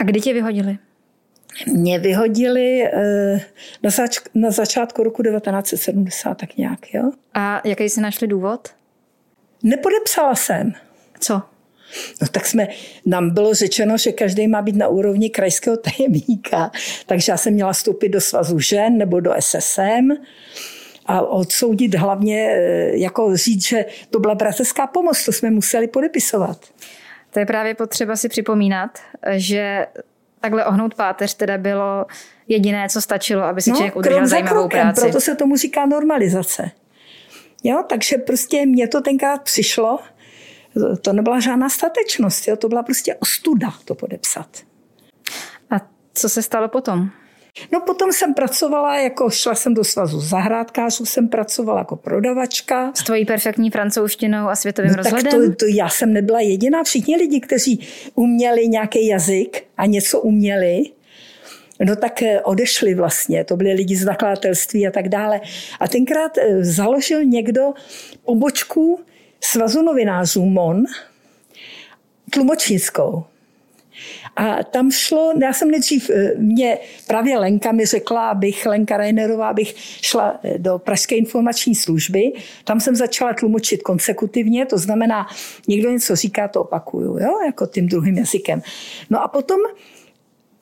A 0.00 0.04
kdy 0.04 0.20
tě 0.20 0.32
vyhodili? 0.32 0.78
Mě 1.66 1.98
vyhodili 1.98 2.82
eh, 2.82 3.40
na, 3.82 3.90
zač- 3.90 4.20
na 4.34 4.50
začátku 4.50 5.02
roku 5.02 5.22
1970, 5.22 6.34
tak 6.34 6.56
nějak, 6.56 6.94
jo. 6.94 7.10
A 7.34 7.62
jaký 7.64 7.84
jsi 7.84 8.00
našli 8.00 8.26
důvod? 8.26 8.68
Nepodepsala 9.62 10.34
jsem. 10.34 10.72
Co? 11.20 11.42
No 12.22 12.28
tak 12.28 12.46
jsme, 12.46 12.68
nám 13.06 13.30
bylo 13.30 13.54
řečeno, 13.54 13.98
že 13.98 14.12
každý 14.12 14.48
má 14.48 14.62
být 14.62 14.76
na 14.76 14.88
úrovni 14.88 15.30
krajského 15.30 15.76
tajemníka, 15.76 16.70
takže 17.06 17.32
já 17.32 17.36
jsem 17.36 17.54
měla 17.54 17.72
vstoupit 17.72 18.08
do 18.08 18.20
svazu 18.20 18.58
žen 18.58 18.98
nebo 18.98 19.20
do 19.20 19.32
SSM 19.38 20.10
a 21.06 21.20
odsoudit 21.20 21.94
hlavně, 21.94 22.48
eh, 22.50 22.98
jako 22.98 23.36
říct, 23.36 23.66
že 23.66 23.84
to 24.10 24.18
byla 24.18 24.34
bratrská 24.34 24.86
pomoc, 24.86 25.24
to 25.24 25.32
jsme 25.32 25.50
museli 25.50 25.88
podepisovat. 25.88 26.58
To 27.30 27.38
je 27.38 27.46
právě 27.46 27.74
potřeba 27.74 28.16
si 28.16 28.28
připomínat, 28.28 28.98
že 29.30 29.86
takhle 30.40 30.64
ohnout 30.64 30.94
páteř 30.94 31.34
teda 31.34 31.58
bylo 31.58 32.06
jediné, 32.48 32.88
co 32.88 33.00
stačilo, 33.00 33.42
aby 33.42 33.62
si 33.62 33.70
no, 33.70 33.76
člověk 33.76 33.96
udržel 33.96 34.26
zajímavou 34.26 34.54
krokem, 34.54 34.80
práci. 34.80 35.00
Proto 35.00 35.20
se 35.20 35.34
tomu 35.34 35.56
říká 35.56 35.86
normalizace. 35.86 36.70
Jo, 37.64 37.84
takže 37.88 38.18
prostě 38.18 38.66
mně 38.66 38.88
to 38.88 39.00
tenkrát 39.00 39.42
přišlo, 39.42 39.98
to 41.02 41.12
nebyla 41.12 41.40
žádná 41.40 41.68
statečnost, 41.68 42.48
jo? 42.48 42.56
to 42.56 42.68
byla 42.68 42.82
prostě 42.82 43.14
ostuda 43.14 43.74
to 43.84 43.94
podepsat. 43.94 44.48
A 45.70 45.80
co 46.14 46.28
se 46.28 46.42
stalo 46.42 46.68
potom? 46.68 47.10
No 47.72 47.80
potom 47.80 48.12
jsem 48.12 48.34
pracovala, 48.34 48.98
jako 48.98 49.30
šla 49.30 49.54
jsem 49.54 49.74
do 49.74 49.84
svazu 49.84 50.20
zahrádkářů, 50.20 51.06
jsem 51.06 51.28
pracovala 51.28 51.78
jako 51.78 51.96
prodavačka. 51.96 52.92
S 52.94 53.04
tvojí 53.04 53.24
perfektní 53.24 53.70
francouzštinou 53.70 54.48
a 54.48 54.56
světovým 54.56 54.90
no, 54.90 54.96
rozhledem? 54.96 55.32
Tak 55.32 55.40
to, 55.40 55.54
to 55.56 55.66
já 55.66 55.88
jsem 55.88 56.12
nebyla 56.12 56.40
jediná. 56.40 56.84
Všichni 56.84 57.16
lidi, 57.16 57.40
kteří 57.40 57.86
uměli 58.14 58.68
nějaký 58.68 59.06
jazyk 59.06 59.64
a 59.76 59.86
něco 59.86 60.20
uměli, 60.20 60.82
no 61.84 61.96
tak 61.96 62.22
eh, 62.22 62.40
odešli 62.40 62.94
vlastně, 62.94 63.44
to 63.44 63.56
byli 63.56 63.72
lidi 63.72 63.96
z 63.96 64.04
nakladatelství 64.04 64.86
a 64.86 64.90
tak 64.90 65.08
dále. 65.08 65.40
A 65.80 65.88
tenkrát 65.88 66.38
eh, 66.38 66.64
založil 66.64 67.24
někdo 67.24 67.72
pobočku 68.24 69.00
Svazu 69.44 69.82
novinářů 69.82 70.44
MON, 70.44 70.84
tlumočnickou. 72.30 73.24
A 74.36 74.62
tam 74.62 74.90
šlo, 74.90 75.32
já 75.42 75.52
jsem 75.52 75.70
nejdřív, 75.70 76.10
eh, 76.10 76.34
mě 76.38 76.78
právě 77.06 77.38
Lenka 77.38 77.72
mi 77.72 77.86
řekla, 77.86 78.30
abych, 78.30 78.66
Lenka 78.66 78.96
Reinerová, 78.96 79.48
abych 79.48 79.74
šla 80.02 80.40
do 80.58 80.78
Pražské 80.78 81.16
informační 81.16 81.74
služby. 81.74 82.32
Tam 82.64 82.80
jsem 82.80 82.96
začala 82.96 83.34
tlumočit 83.34 83.82
konsekutivně, 83.82 84.66
to 84.66 84.78
znamená, 84.78 85.26
někdo 85.68 85.90
něco 85.90 86.16
říká, 86.16 86.48
to 86.48 86.60
opakuju, 86.60 87.18
jo, 87.18 87.40
jako 87.46 87.66
tím 87.66 87.88
druhým 87.88 88.18
jazykem. 88.18 88.62
No 89.10 89.22
a 89.22 89.28
potom 89.28 89.58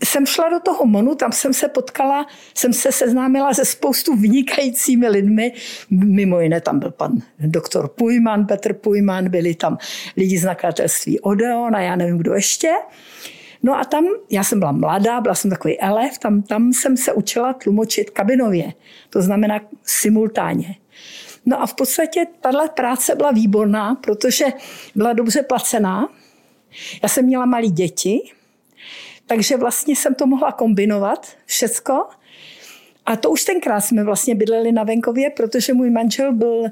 jsem 0.04 0.26
šla 0.26 0.49
do 0.49 0.61
toho 0.61 0.87
Monu, 0.87 1.14
tam 1.14 1.32
jsem 1.32 1.52
se 1.52 1.68
potkala, 1.68 2.26
jsem 2.54 2.73
se 2.73 2.92
seznámila 2.92 3.54
se 3.54 3.64
spoustu 3.64 4.16
vynikajícími 4.16 5.09
lidmi, 5.09 5.52
mimo 5.90 6.40
jiné 6.40 6.61
tam 6.61 6.78
byl 6.78 6.90
pan 6.90 7.12
doktor 7.38 7.88
Pujman, 7.88 8.47
Petr 8.47 8.75
Pujman, 8.75 9.28
byli 9.28 9.54
tam 9.54 9.78
lidi 10.16 10.38
z 10.38 10.44
nakladatelství 10.44 11.21
Odeon 11.21 11.76
a 11.76 11.80
já 11.80 11.97
nevím, 11.97 12.18
kdo 12.18 12.35
ještě. 12.35 12.68
No 13.62 13.78
a 13.78 13.85
tam, 13.85 14.06
já 14.30 14.44
jsem 14.44 14.59
byla 14.59 14.73
mladá, 14.73 15.21
byla 15.21 15.35
jsem 15.35 15.50
takový 15.50 15.80
elef, 15.80 16.18
tam, 16.18 16.42
tam 16.42 16.73
jsem 16.73 16.97
se 16.97 17.12
učila 17.12 17.52
tlumočit 17.52 18.11
kabinově, 18.11 18.73
to 19.11 19.23
znamená 19.23 19.61
simultánně. 19.82 20.76
No 21.47 21.62
a 21.62 21.66
v 21.66 21.75
podstatě 21.75 22.26
tahle 22.40 22.68
práce 22.68 23.14
byla 23.14 23.30
výborná, 23.30 23.94
protože 23.94 24.44
byla 24.94 25.12
dobře 25.12 25.42
placená. 25.42 26.09
Já 27.02 27.09
jsem 27.09 27.25
měla 27.25 27.47
malé 27.47 27.68
děti, 27.68 28.21
takže 29.33 29.57
vlastně 29.57 29.97
jsem 29.97 30.15
to 30.15 30.27
mohla 30.27 30.53
kombinovat 30.53 31.27
všecko. 31.47 32.07
A 33.07 33.17
to 33.17 33.31
už 33.31 33.45
tenkrát 33.45 33.81
jsme 33.81 34.05
vlastně 34.05 34.35
bydleli 34.35 34.73
na 34.73 34.85
venkově, 34.85 35.31
protože 35.31 35.75
můj 35.75 35.91
manžel 35.91 36.33
byl 36.33 36.65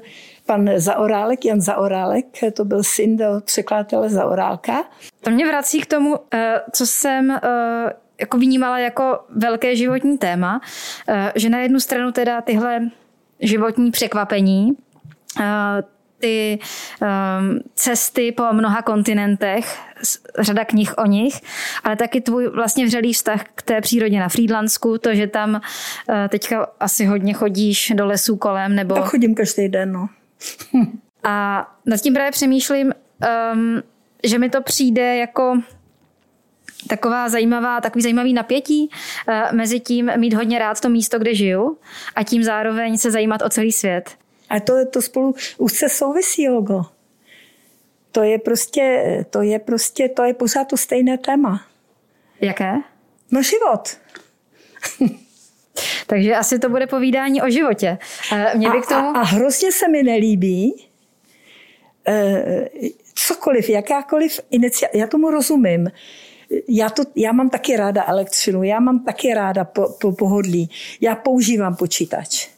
pan 0.45 0.69
Zaorálek, 0.75 1.45
Jan 1.45 1.61
Zaorálek, 1.61 2.25
to 2.53 2.65
byl 2.65 2.83
syn 2.83 3.17
do 3.17 3.25
překladatele 3.45 4.09
Zaorálka. 4.09 4.83
To 5.21 5.29
mě 5.29 5.47
vrací 5.47 5.81
k 5.81 5.85
tomu, 5.85 6.15
eh, 6.33 6.61
co 6.71 6.85
jsem 6.85 7.31
eh, 7.31 7.39
jako 8.19 8.37
vnímala 8.37 8.79
jako 8.79 9.19
velké 9.29 9.75
životní 9.75 10.17
téma, 10.17 10.61
eh, 11.07 11.31
že 11.35 11.49
na 11.49 11.59
jednu 11.59 11.79
stranu 11.79 12.11
teda 12.11 12.41
tyhle 12.41 12.89
životní 13.39 13.91
překvapení, 13.91 14.71
ty 16.21 16.59
um, 17.01 17.59
cesty 17.75 18.31
po 18.31 18.43
mnoha 18.53 18.81
kontinentech, 18.81 19.79
řada 20.39 20.65
knih 20.65 20.97
o 20.97 21.05
nich, 21.05 21.33
ale 21.83 21.95
taky 21.95 22.21
tvůj 22.21 22.47
vlastně 22.47 22.85
vřelý 22.85 23.13
vztah 23.13 23.43
k 23.55 23.61
té 23.61 23.81
přírodě 23.81 24.19
na 24.19 24.29
Frýdlansku, 24.29 24.97
to, 24.97 25.15
že 25.15 25.27
tam 25.27 25.49
uh, 25.53 26.15
teďka 26.29 26.67
asi 26.79 27.05
hodně 27.05 27.33
chodíš 27.33 27.91
do 27.95 28.05
lesů 28.05 28.35
kolem, 28.35 28.75
nebo... 28.75 28.95
Tak 28.95 29.03
chodím 29.03 29.35
každý 29.35 29.69
den, 29.69 29.91
no. 29.91 30.09
A 31.23 31.67
nad 31.85 32.01
tím 32.01 32.13
právě 32.13 32.31
přemýšlím, 32.31 32.93
um, 33.53 33.81
že 34.23 34.39
mi 34.39 34.49
to 34.49 34.61
přijde 34.61 35.15
jako 35.15 35.61
taková 36.87 37.29
zajímavá, 37.29 37.81
takový 37.81 38.01
zajímavý 38.01 38.33
napětí 38.33 38.89
uh, 39.27 39.57
mezi 39.57 39.79
tím 39.79 40.11
mít 40.17 40.33
hodně 40.33 40.59
rád 40.59 40.79
to 40.79 40.89
místo, 40.89 41.19
kde 41.19 41.35
žiju 41.35 41.77
a 42.15 42.23
tím 42.23 42.43
zároveň 42.43 42.97
se 42.97 43.11
zajímat 43.11 43.41
o 43.41 43.49
celý 43.49 43.71
svět. 43.71 44.17
A 44.51 44.59
to, 44.59 44.85
to 44.85 45.01
spolu 45.01 45.35
už 45.57 45.73
se 45.73 45.89
souvisí, 45.89 46.49
logo. 46.49 46.85
To 48.11 48.23
je 48.23 48.39
prostě, 48.39 49.25
to 49.29 49.41
je 49.41 49.59
prostě, 49.59 50.09
to 50.09 50.23
je 50.23 50.33
pořád 50.33 50.67
to 50.67 50.77
stejné 50.77 51.17
téma. 51.17 51.65
Jaké? 52.41 52.73
No 53.31 53.41
život. 53.43 53.97
Takže 56.07 56.35
asi 56.35 56.59
to 56.59 56.69
bude 56.69 56.87
povídání 56.87 57.41
o 57.41 57.49
životě. 57.49 57.97
Mě 58.55 58.69
by 58.69 58.81
k 58.81 58.87
tomu... 58.87 59.07
a, 59.07 59.19
a 59.19 59.23
hrozně 59.23 59.71
se 59.71 59.87
mi 59.87 60.03
nelíbí 60.03 60.87
eh, 62.07 62.69
cokoliv, 63.15 63.69
jakákoliv 63.69 64.39
iniciativa, 64.49 65.01
já 65.01 65.07
tomu 65.07 65.31
rozumím. 65.31 65.91
Já, 66.67 66.89
to, 66.89 67.03
já 67.15 67.31
mám 67.31 67.49
taky 67.49 67.77
ráda 67.77 68.05
elektřinu, 68.07 68.63
já 68.63 68.79
mám 68.79 69.03
taky 69.03 69.33
ráda 69.33 69.63
po, 69.63 69.95
po 70.01 70.11
pohodlí, 70.11 70.69
já 71.01 71.15
používám 71.15 71.75
počítač. 71.75 72.49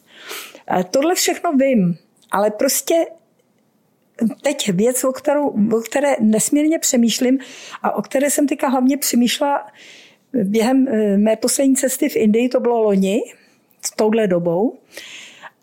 Tohle 0.90 1.14
všechno 1.14 1.52
vím, 1.52 1.98
ale 2.30 2.50
prostě 2.50 3.06
teď 4.42 4.70
věc, 4.72 5.04
o, 5.04 5.12
kterou, 5.12 5.48
o 5.48 5.80
které 5.80 6.16
nesmírně 6.20 6.78
přemýšlím 6.78 7.38
a 7.82 7.96
o 7.96 8.02
které 8.02 8.30
jsem 8.30 8.48
teďka 8.48 8.68
hlavně 8.68 8.96
přemýšlela 8.96 9.66
během 10.32 10.88
eh, 10.88 11.18
mé 11.18 11.36
poslední 11.36 11.76
cesty 11.76 12.08
v 12.08 12.16
Indii, 12.16 12.48
to 12.48 12.60
bylo 12.60 12.82
loni, 12.82 13.22
s 13.86 13.90
touhle 13.90 14.26
dobou. 14.26 14.78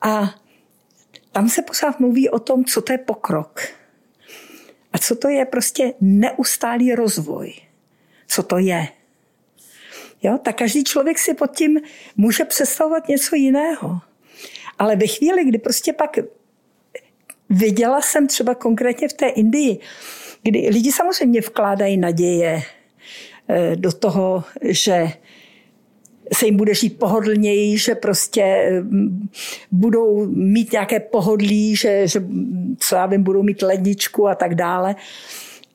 A 0.02 0.36
tam 1.32 1.50
se 1.50 1.62
pořád 1.62 2.00
mluví 2.00 2.30
o 2.30 2.40
tom, 2.40 2.66
co 2.66 2.82
to 2.82 2.94
je 2.94 2.98
pokrok. 2.98 3.62
A 4.94 4.98
co 4.98 5.16
to 5.16 5.30
je 5.30 5.46
prostě 5.46 5.94
neustálý 6.02 6.96
rozvoj. 6.96 7.54
Co 8.28 8.44
to 8.44 8.58
je. 8.58 8.88
Jo? 10.24 10.38
Tak 10.38 10.58
každý 10.58 10.84
člověk 10.84 11.20
si 11.20 11.34
pod 11.34 11.52
tím 11.56 11.82
může 12.18 12.46
představovat 12.46 13.08
něco 13.08 13.36
jiného. 13.36 14.00
Ale 14.82 14.96
ve 14.96 15.08
chvíli, 15.08 15.46
kdy 15.46 15.58
prostě 15.58 15.94
pak 15.94 16.18
viděla 17.50 18.02
jsem 18.02 18.28
třeba 18.28 18.56
konkrétně 18.56 19.08
v 19.08 19.14
té 19.14 19.28
Indii, 19.28 19.80
kdy 20.44 20.70
lidi 20.70 20.92
samozřejmě 20.92 21.42
vkládají 21.42 21.98
naděje 21.98 22.62
eh, 23.50 23.76
do 23.76 23.92
toho, 23.92 24.44
že 24.64 25.12
se 26.34 26.46
jim 26.46 26.58
bude 26.58 26.74
žít 26.74 27.00
pohodlněji, 27.00 27.78
že 27.78 27.96
prostě 27.96 28.42
eh, 28.42 28.84
budou 29.72 30.26
mít 30.26 30.72
nějaké 30.72 31.00
pohodlí, 31.00 31.76
že, 31.76 32.08
že 32.08 32.24
co 32.80 32.96
já 32.96 33.06
vím, 33.06 33.24
budou 33.24 33.44
mít 33.44 33.62
ledničku 33.62 34.28
a 34.28 34.36
tak 34.36 34.56
dále. 34.56 34.96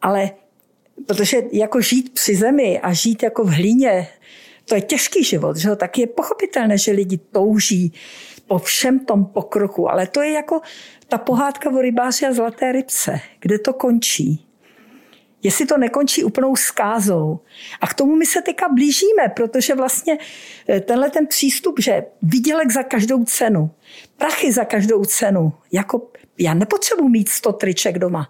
Ale 0.02 0.30
protože 1.06 1.42
jako 1.52 1.80
žít 1.80 2.14
při 2.14 2.36
zemi 2.36 2.80
a 2.82 2.92
žít 2.92 3.22
jako 3.22 3.44
v 3.44 3.50
hlíně, 3.50 4.08
to 4.64 4.74
je 4.74 4.80
těžký 4.80 5.24
život, 5.24 5.56
že? 5.56 5.76
tak 5.76 5.98
je 5.98 6.06
pochopitelné, 6.06 6.78
že 6.78 6.92
lidi 6.92 7.18
touží 7.18 7.92
po 8.46 8.58
všem 8.58 8.98
tom 8.98 9.24
pokroku. 9.24 9.90
Ale 9.90 10.06
to 10.06 10.22
je 10.22 10.32
jako 10.32 10.60
ta 11.08 11.18
pohádka 11.18 11.70
o 11.70 11.80
rybáři 11.80 12.26
a 12.26 12.32
zlaté 12.32 12.72
rybce, 12.72 13.20
kde 13.40 13.58
to 13.58 13.72
končí. 13.72 14.46
Jestli 15.42 15.66
to 15.66 15.78
nekončí 15.78 16.24
úplnou 16.24 16.56
skázou. 16.56 17.40
A 17.80 17.86
k 17.86 17.94
tomu 17.94 18.16
my 18.16 18.26
se 18.26 18.42
teďka 18.42 18.68
blížíme, 18.68 19.28
protože 19.36 19.74
vlastně 19.74 20.18
eh, 20.68 20.80
tenhle 20.80 21.10
ten 21.10 21.26
přístup, 21.26 21.80
že 21.80 22.04
výdělek 22.22 22.70
za 22.72 22.82
každou 22.82 23.24
cenu, 23.24 23.70
prachy 24.16 24.52
za 24.52 24.64
každou 24.64 25.04
cenu, 25.04 25.52
jako 25.72 26.10
já 26.38 26.54
nepotřebuji 26.54 27.08
mít 27.08 27.28
100 27.28 27.52
triček 27.52 27.98
doma. 27.98 28.28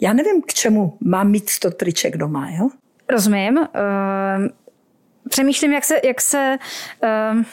Já 0.00 0.12
nevím, 0.12 0.42
k 0.42 0.54
čemu 0.54 0.98
mám 1.00 1.30
mít 1.30 1.50
100 1.50 1.70
triček 1.70 2.16
doma, 2.16 2.50
jo? 2.50 2.68
Rozumím. 3.08 3.56
Uh, 3.56 3.66
přemýšlím, 5.28 5.72
jak 5.72 5.84
se, 5.84 6.00
jak 6.04 6.20
se 6.20 6.58
uh 7.32 7.44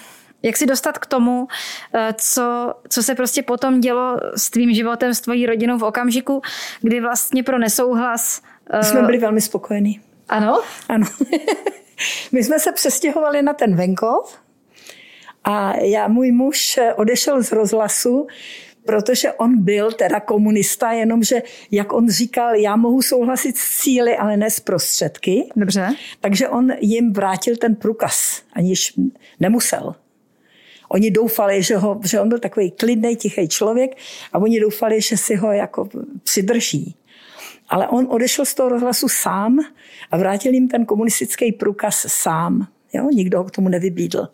jak 0.44 0.58
si 0.58 0.66
dostat 0.66 0.98
k 0.98 1.06
tomu, 1.06 1.48
eh, 1.94 2.14
co, 2.18 2.74
co 2.90 3.04
se 3.04 3.16
prostě 3.16 3.44
potom 3.44 3.80
dělo 3.80 4.18
s 4.36 4.50
tvým 4.50 4.74
životem, 4.74 5.14
s 5.14 5.22
tvojí 5.22 5.46
rodinou 5.46 5.78
v 5.78 5.84
okamžiku, 5.84 6.42
kdy 6.82 7.02
vlastně 7.02 7.44
pro 7.44 7.60
nesouhlas... 7.60 8.42
My 8.78 8.84
jsme 8.84 9.02
byli 9.02 9.18
velmi 9.18 9.42
spokojení. 9.42 10.02
Ano? 10.30 10.62
Ano. 10.90 11.06
My 12.32 12.44
jsme 12.44 12.60
se 12.60 12.72
přestěhovali 12.72 13.42
na 13.42 13.54
ten 13.54 13.76
venkov 13.76 14.40
a 15.44 15.78
já, 15.78 16.08
můj 16.08 16.32
muž 16.32 16.80
odešel 16.96 17.44
z 17.44 17.52
rozhlasu, 17.52 18.28
protože 18.86 19.32
on 19.32 19.64
byl 19.64 19.92
teda 19.92 20.20
komunista, 20.20 20.92
jenomže, 20.92 21.42
jak 21.72 21.94
on 21.94 22.10
říkal, 22.10 22.56
já 22.56 22.76
mohu 22.76 23.02
souhlasit 23.02 23.58
s 23.58 23.82
cíly, 23.82 24.18
ale 24.18 24.38
ne 24.38 24.50
s 24.50 24.60
prostředky. 24.60 25.50
Dobře. 25.56 25.90
Takže 26.22 26.50
on 26.50 26.72
jim 26.80 27.14
vrátil 27.14 27.56
ten 27.56 27.76
průkaz, 27.76 28.42
aniž 28.54 28.94
nemusel. 29.40 29.96
Oni 30.94 31.12
doufali, 31.12 31.64
že, 31.64 31.78
ho, 31.78 32.00
že 32.06 32.20
on 32.20 32.30
byl 32.30 32.40
takový 32.40 32.72
klidný, 32.72 33.16
tichý 33.16 33.48
člověk 33.48 33.98
a 34.34 34.40
oni 34.40 34.60
doufali, 34.60 35.02
že 35.02 35.18
si 35.18 35.36
ho 35.36 35.52
jako 35.52 35.90
přidrží. 36.24 36.96
Ale 37.70 37.88
on 37.88 38.08
odešel 38.10 38.46
z 38.46 38.54
toho 38.54 38.70
rozhlasu 38.70 39.08
sám 39.10 39.60
a 40.12 40.18
vrátil 40.18 40.54
jim 40.54 40.68
ten 40.68 40.86
komunistický 40.86 41.52
průkaz 41.52 42.06
sám. 42.08 42.68
Jo? 42.94 43.10
Nikdo 43.10 43.38
ho 43.38 43.44
k 43.44 43.52
tomu 43.52 43.70
nevybídl. 43.70 44.28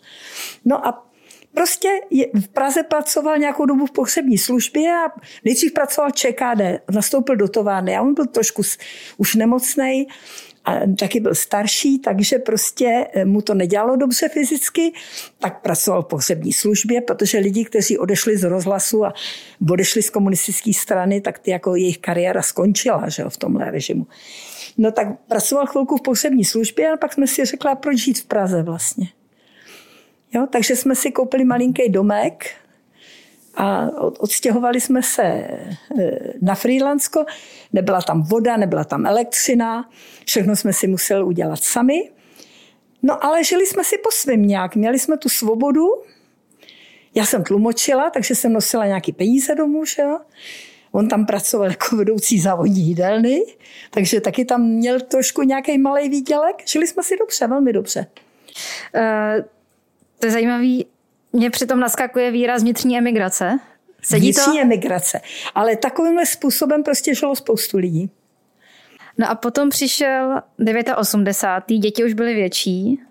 No 0.65 0.87
a 0.87 1.07
prostě 1.53 1.89
je, 2.09 2.27
v 2.41 2.47
Praze 2.47 2.83
pracoval 2.83 3.37
nějakou 3.37 3.65
dobu 3.65 3.85
v 3.85 3.91
pohřební 3.91 4.37
službě 4.37 4.91
a 4.91 5.19
nejdřív 5.45 5.73
pracoval 5.73 6.11
ČKD, 6.11 6.91
nastoupil 6.91 7.35
do 7.35 7.47
továrny 7.47 7.97
a 7.97 8.01
on 8.01 8.13
byl 8.13 8.25
trošku 8.25 8.61
už 9.17 9.35
nemocný 9.35 10.07
a 10.65 10.79
taky 10.99 11.19
byl 11.19 11.35
starší, 11.35 11.99
takže 11.99 12.39
prostě 12.39 13.07
eh, 13.13 13.25
mu 13.25 13.41
to 13.41 13.53
nedělalo 13.53 13.95
dobře 13.95 14.29
fyzicky, 14.29 14.93
tak 15.39 15.61
pracoval 15.61 16.03
v 16.03 16.07
pohřební 16.07 16.53
službě, 16.53 17.01
protože 17.01 17.37
lidi, 17.37 17.65
kteří 17.65 17.97
odešli 17.97 18.37
z 18.37 18.43
rozhlasu 18.43 19.05
a 19.05 19.13
odešli 19.71 20.01
z 20.01 20.09
komunistické 20.09 20.73
strany, 20.73 21.21
tak 21.21 21.39
ty 21.39 21.51
jako 21.51 21.75
jejich 21.75 21.97
kariéra 21.97 22.41
skončila 22.41 23.09
že 23.09 23.23
jo, 23.23 23.29
v 23.29 23.37
tomhle 23.37 23.71
režimu. 23.71 24.07
No 24.77 24.91
tak 24.91 25.07
pracoval 25.27 25.65
chvilku 25.65 25.97
v 25.97 26.01
pohřební 26.01 26.45
službě 26.45 26.91
a 26.91 26.97
pak 26.97 27.13
jsme 27.13 27.27
si 27.27 27.45
řekla, 27.45 27.75
proč 27.75 27.97
žít 27.97 28.19
v 28.19 28.25
Praze 28.25 28.63
vlastně. 28.63 29.07
Jo, 30.33 30.47
takže 30.51 30.75
jsme 30.75 30.95
si 30.95 31.11
koupili 31.11 31.43
malinký 31.43 31.89
domek 31.89 32.45
a 33.55 33.87
odstěhovali 34.19 34.81
jsme 34.81 35.03
se 35.03 35.23
e, 35.23 35.57
na 36.41 36.55
Frýlandsko. 36.55 37.25
Nebyla 37.73 38.01
tam 38.01 38.23
voda, 38.23 38.57
nebyla 38.57 38.83
tam 38.83 39.05
elektřina, 39.05 39.89
všechno 40.25 40.55
jsme 40.55 40.73
si 40.73 40.87
museli 40.87 41.23
udělat 41.23 41.63
sami. 41.63 42.11
No 43.03 43.25
ale 43.25 43.43
žili 43.43 43.65
jsme 43.65 43.83
si 43.83 43.97
po 43.97 44.11
svém 44.11 44.47
nějak, 44.47 44.75
měli 44.75 44.99
jsme 44.99 45.17
tu 45.17 45.29
svobodu. 45.29 45.85
Já 47.15 47.25
jsem 47.25 47.43
tlumočila, 47.43 48.09
takže 48.09 48.35
jsem 48.35 48.53
nosila 48.53 48.85
nějaký 48.85 49.11
peníze 49.11 49.55
domů, 49.55 49.85
že 49.85 50.01
jo. 50.01 50.19
On 50.91 51.07
tam 51.07 51.25
pracoval 51.25 51.69
jako 51.69 51.95
vedoucí 51.95 52.39
závodní 52.39 52.81
jídelny, 52.81 53.41
takže 53.91 54.21
taky 54.21 54.45
tam 54.45 54.61
měl 54.61 54.99
trošku 54.99 55.41
nějaký 55.41 55.77
malý 55.77 56.09
výdělek. 56.09 56.55
Žili 56.67 56.87
jsme 56.87 57.03
si 57.03 57.17
dobře, 57.17 57.47
velmi 57.47 57.73
dobře. 57.73 58.07
Uh, 58.95 59.45
to 60.19 60.27
je 60.27 60.31
zajímavý. 60.31 60.85
Mě 61.33 61.49
přitom 61.49 61.79
naskakuje 61.79 62.31
výraz 62.31 62.61
vnitřní 62.61 62.97
emigrace. 62.97 63.59
Sedí 64.01 64.21
vnitřní 64.21 64.53
to? 64.53 64.61
emigrace. 64.61 65.21
Ale 65.55 65.75
takovýmhle 65.75 66.25
způsobem 66.25 66.83
prostě 66.83 67.15
žilo 67.15 67.35
spoustu 67.35 67.77
lidí. 67.77 68.11
No 69.17 69.29
a 69.29 69.35
potom 69.35 69.69
přišel 69.69 70.41
89. 70.97 71.79
Děti 71.79 72.03
už 72.03 72.13
byly 72.13 72.33
větší. 72.33 73.01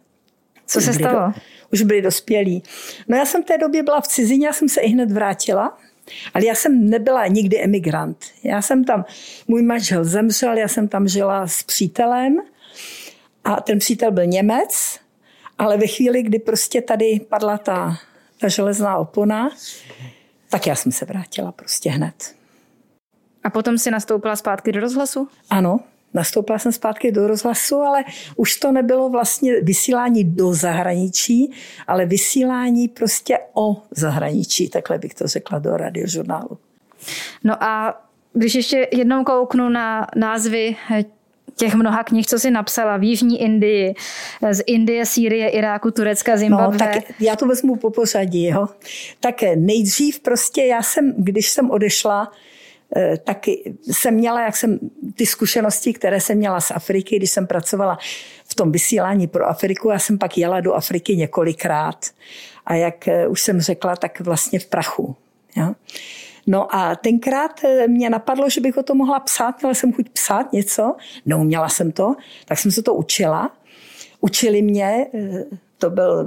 Co 0.67 0.79
už 0.79 0.85
se 0.85 0.93
stalo? 0.93 1.27
Do, 1.27 1.41
už 1.73 1.83
byli 1.83 2.03
dospělí. 2.03 2.63
No 3.09 3.17
já 3.17 3.27
jsem 3.27 3.43
v 3.43 3.47
té 3.47 3.59
době 3.59 3.83
byla 3.83 4.01
v 4.01 4.09
cizině, 4.09 4.47
já 4.47 4.53
jsem 4.53 4.69
se 4.69 4.81
i 4.81 4.89
hned 4.89 5.11
vrátila. 5.11 5.79
Ale 6.35 6.47
já 6.47 6.55
jsem 6.55 6.91
nebyla 6.91 7.27
nikdy 7.27 7.63
emigrant. 7.63 8.25
Já 8.43 8.63
jsem 8.63 8.85
tam, 8.85 9.05
můj 9.49 9.63
manžel 9.63 10.05
zemřel, 10.05 10.59
já 10.59 10.69
jsem 10.69 10.89
tam 10.89 11.09
žila 11.09 11.47
s 11.47 11.63
přítelem 11.63 12.37
a 13.45 13.61
ten 13.61 13.79
přítel 13.79 14.11
byl 14.11 14.27
Němec, 14.27 15.01
ale 15.59 15.77
ve 15.77 15.87
chvíli, 15.87 16.23
kdy 16.23 16.39
prostě 16.39 16.83
tady 16.83 17.21
padla 17.29 17.59
ta, 17.59 17.97
ta 18.41 18.49
železná 18.49 18.97
opona, 18.97 19.51
tak 20.51 20.67
já 20.67 20.75
jsem 20.75 20.93
se 20.93 21.05
vrátila 21.05 21.53
prostě 21.53 21.91
hned. 21.91 22.35
A 23.45 23.51
potom 23.51 23.79
si 23.79 23.91
nastoupila 23.91 24.37
zpátky 24.37 24.73
do 24.73 24.81
rozhlasu? 24.81 25.29
Ano, 25.51 25.81
nastoupila 26.15 26.59
jsem 26.59 26.73
zpátky 26.73 27.13
do 27.13 27.27
rozhlasu, 27.27 27.77
ale 27.77 28.05
už 28.37 28.57
to 28.57 28.73
nebylo 28.73 29.09
vlastně 29.09 29.61
vysílání 29.61 30.25
do 30.25 30.55
zahraničí, 30.55 31.53
ale 31.87 32.07
vysílání 32.07 32.89
prostě 32.89 33.39
o 33.55 33.83
zahraničí, 33.91 34.69
takhle 34.69 34.99
bych 34.99 35.15
to 35.15 35.27
řekla 35.27 35.59
do 35.59 35.77
radiožurnálu. 35.77 36.59
No 37.45 37.65
a 37.65 38.03
když 38.33 38.55
ještě 38.55 38.89
jednou 38.93 39.25
kouknu 39.25 39.69
na 39.69 40.07
názvy 40.17 40.77
těch 41.59 41.75
mnoha 41.75 42.05
knih, 42.05 42.27
co 42.27 42.39
si 42.39 42.51
napsala 42.51 42.97
v 42.97 43.03
Jižní 43.03 43.43
Indii, 43.43 43.95
z 44.51 44.63
Indie, 44.67 45.07
Sýrie, 45.07 45.49
Iráku, 45.49 45.91
Turecka, 45.91 46.37
Zimbabwe. 46.37 46.73
No, 46.73 46.79
tak 46.79 47.03
já 47.21 47.37
to 47.37 47.47
vezmu 47.47 47.77
po 47.77 47.91
pořadí. 47.91 48.45
Jo. 48.45 48.69
Tak 49.21 49.35
nejdřív 49.55 50.21
prostě 50.21 50.63
já 50.63 50.83
jsem, 50.83 51.15
když 51.17 51.49
jsem 51.49 51.71
odešla, 51.71 52.33
Eh, 52.97 53.17
taky 53.17 53.75
jsem 53.83 54.15
měla, 54.15 54.43
jak 54.43 54.57
jsem 54.57 54.79
ty 55.15 55.27
zkušenosti, 55.27 55.93
které 55.93 56.21
jsem 56.21 56.39
měla 56.39 56.61
z 56.61 56.71
Afriky, 56.71 57.17
když 57.17 57.31
jsem 57.31 57.47
pracovala 57.47 57.99
v 58.45 58.55
tom 58.55 58.73
vysílání 58.73 59.27
pro 59.27 59.47
Afriku, 59.47 59.91
já 59.91 59.99
jsem 59.99 60.19
pak 60.19 60.39
jela 60.39 60.61
do 60.61 60.75
Afriky 60.75 61.17
několikrát. 61.17 62.07
A 62.67 62.75
jak 62.75 63.09
eh, 63.09 63.29
už 63.29 63.41
jsem 63.41 63.61
řekla, 63.61 63.97
tak 63.97 64.21
vlastně 64.21 64.59
v 64.59 64.67
prachu. 64.67 65.17
Ja? 65.57 65.75
No 66.49 66.75
a 66.75 66.97
tenkrát 66.97 67.65
eh, 67.65 67.89
mě 67.89 68.11
napadlo, 68.11 68.51
že 68.51 68.61
bych 68.61 68.77
o 68.77 68.83
to 68.83 68.95
mohla 68.95 69.21
psát, 69.21 69.63
měla 69.63 69.75
jsem 69.75 69.93
chuť 69.93 70.09
psát 70.09 70.53
něco, 70.53 70.97
neuměla 71.27 71.69
jsem 71.69 71.93
to, 71.93 72.15
tak 72.45 72.59
jsem 72.59 72.71
se 72.71 72.83
to 72.83 72.95
učila. 72.95 73.53
Učili 74.21 74.63
mě, 74.63 75.07
to 75.79 75.91
byl, 75.91 76.27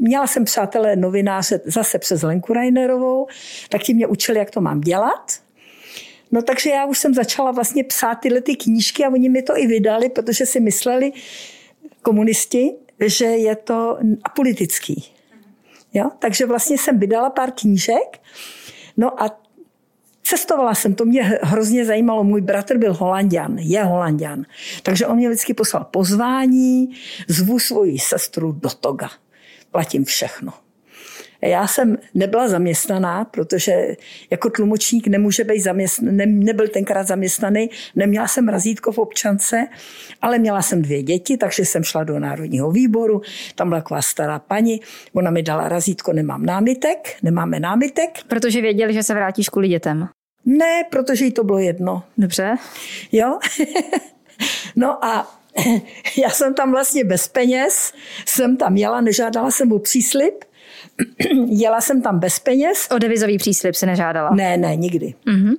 měla 0.00 0.26
jsem 0.26 0.44
přátelé 0.44 0.96
novináře 0.96 1.60
zase 1.64 1.98
přes 1.98 2.22
Lenku 2.22 2.52
Reinerovou, 2.52 3.26
tak 3.68 3.82
ti 3.82 3.94
mě 3.94 4.06
učili, 4.06 4.38
jak 4.38 4.50
to 4.50 4.60
mám 4.60 4.80
dělat. 4.80 5.32
No 6.32 6.42
takže 6.42 6.70
já 6.70 6.86
už 6.86 6.98
jsem 6.98 7.14
začala 7.14 7.50
vlastně 7.50 7.84
psát 7.84 8.14
tyhle 8.14 8.40
ty 8.40 8.56
knížky 8.56 9.04
a 9.04 9.08
oni 9.08 9.28
mi 9.28 9.42
to 9.42 9.58
i 9.58 9.66
vydali, 9.66 10.08
protože 10.08 10.46
si 10.46 10.60
mysleli 10.60 11.12
komunisti, 12.02 12.70
že 13.06 13.24
je 13.24 13.56
to 13.56 13.98
apolitický. 14.24 15.04
Jo? 15.94 16.10
Takže 16.18 16.46
vlastně 16.46 16.78
jsem 16.78 16.98
vydala 16.98 17.30
pár 17.30 17.50
knížek. 17.50 18.20
No 19.00 19.22
a 19.22 19.40
Cestovala 20.22 20.74
jsem, 20.74 20.94
to 20.94 21.04
mě 21.04 21.22
hrozně 21.42 21.84
zajímalo. 21.84 22.24
Můj 22.24 22.40
bratr 22.40 22.78
byl 22.78 22.94
holandian, 22.94 23.58
je 23.58 23.84
holandian. 23.84 24.44
Takže 24.82 25.06
on 25.06 25.16
mě 25.16 25.28
vždycky 25.28 25.54
poslal 25.54 25.84
pozvání, 25.84 26.94
zvu 27.28 27.58
svoji 27.58 27.98
sestru 27.98 28.52
do 28.52 28.68
Toga. 28.70 29.10
Platím 29.70 30.04
všechno. 30.04 30.52
Já 31.42 31.66
jsem 31.66 31.98
nebyla 32.14 32.48
zaměstnaná, 32.48 33.24
protože 33.24 33.96
jako 34.30 34.50
tlumočník 34.50 35.06
nemůže 35.06 35.44
být 35.44 35.60
zaměstnaný, 35.60 36.16
ne, 36.16 36.26
nebyl 36.26 36.68
tenkrát 36.68 37.06
zaměstnaný, 37.06 37.70
neměla 37.96 38.28
jsem 38.28 38.48
razítko 38.48 38.92
v 38.92 38.98
občance, 38.98 39.66
ale 40.22 40.38
měla 40.38 40.62
jsem 40.62 40.82
dvě 40.82 41.02
děti, 41.02 41.36
takže 41.36 41.64
jsem 41.64 41.84
šla 41.84 42.04
do 42.04 42.18
Národního 42.18 42.70
výboru, 42.70 43.22
tam 43.54 43.68
byla 43.68 43.80
taková 43.80 44.02
stará 44.02 44.38
paní, 44.38 44.80
ona 45.12 45.30
mi 45.30 45.42
dala 45.42 45.68
razítko, 45.68 46.12
nemám 46.12 46.46
námitek, 46.46 47.16
nemáme 47.22 47.60
námitek. 47.60 48.18
Protože 48.28 48.60
věděli, 48.60 48.94
že 48.94 49.02
se 49.02 49.14
vrátíš 49.14 49.48
kvůli 49.48 49.68
dětem. 49.68 50.08
Ne, 50.44 50.84
protože 50.90 51.24
jí 51.24 51.32
to 51.32 51.44
bylo 51.44 51.58
jedno. 51.58 52.02
Dobře. 52.18 52.54
Jo? 53.12 53.38
no 54.76 55.04
a 55.04 55.40
já 56.22 56.30
jsem 56.30 56.54
tam 56.54 56.70
vlastně 56.70 57.04
bez 57.04 57.28
peněz, 57.28 57.92
jsem 58.26 58.56
tam 58.56 58.76
jela, 58.76 59.00
nežádala 59.00 59.50
jsem 59.50 59.72
o 59.72 59.78
příslip, 59.78 60.44
jela 61.46 61.80
jsem 61.80 62.02
tam 62.02 62.18
bez 62.18 62.38
peněz. 62.38 62.88
O 62.90 62.98
devizový 62.98 63.38
příslip 63.38 63.74
se 63.74 63.86
nežádala? 63.86 64.30
Ne, 64.30 64.56
ne, 64.56 64.76
nikdy. 64.76 65.14
Mm-hmm. 65.26 65.54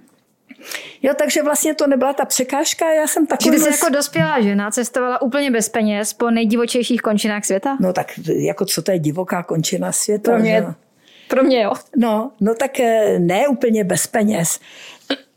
Jo, 1.02 1.14
takže 1.18 1.44
vlastně 1.44 1.74
to 1.74 1.88
nebyla 1.88 2.14
ta 2.14 2.26
překážka, 2.26 2.94
já 2.94 3.08
jsem 3.08 3.28
takový... 3.28 3.52
Ty 3.52 3.60
jsi 3.60 3.70
jako 3.70 3.90
dospělá 3.90 4.42
žena 4.42 4.72
cestovala 4.72 5.22
úplně 5.22 5.52
bez 5.52 5.70
peněz 5.70 6.14
po 6.14 6.32
nejdivočejších 6.32 7.02
končinách 7.02 7.46
světa? 7.46 7.78
No 7.80 7.94
tak 7.94 8.12
jako 8.28 8.66
co 8.66 8.82
to 8.82 8.92
je 8.92 9.00
divoká 9.00 9.44
končina 9.44 9.92
světa? 9.92 10.32
Pro 10.32 10.40
mě, 10.40 10.66
pro 11.28 11.44
mě 11.44 11.62
jo. 11.62 11.74
No, 11.98 12.32
no 12.40 12.56
tak 12.56 12.80
eh, 12.80 13.20
ne 13.20 13.48
úplně 13.48 13.84
bez 13.84 14.08
peněz. 14.08 14.60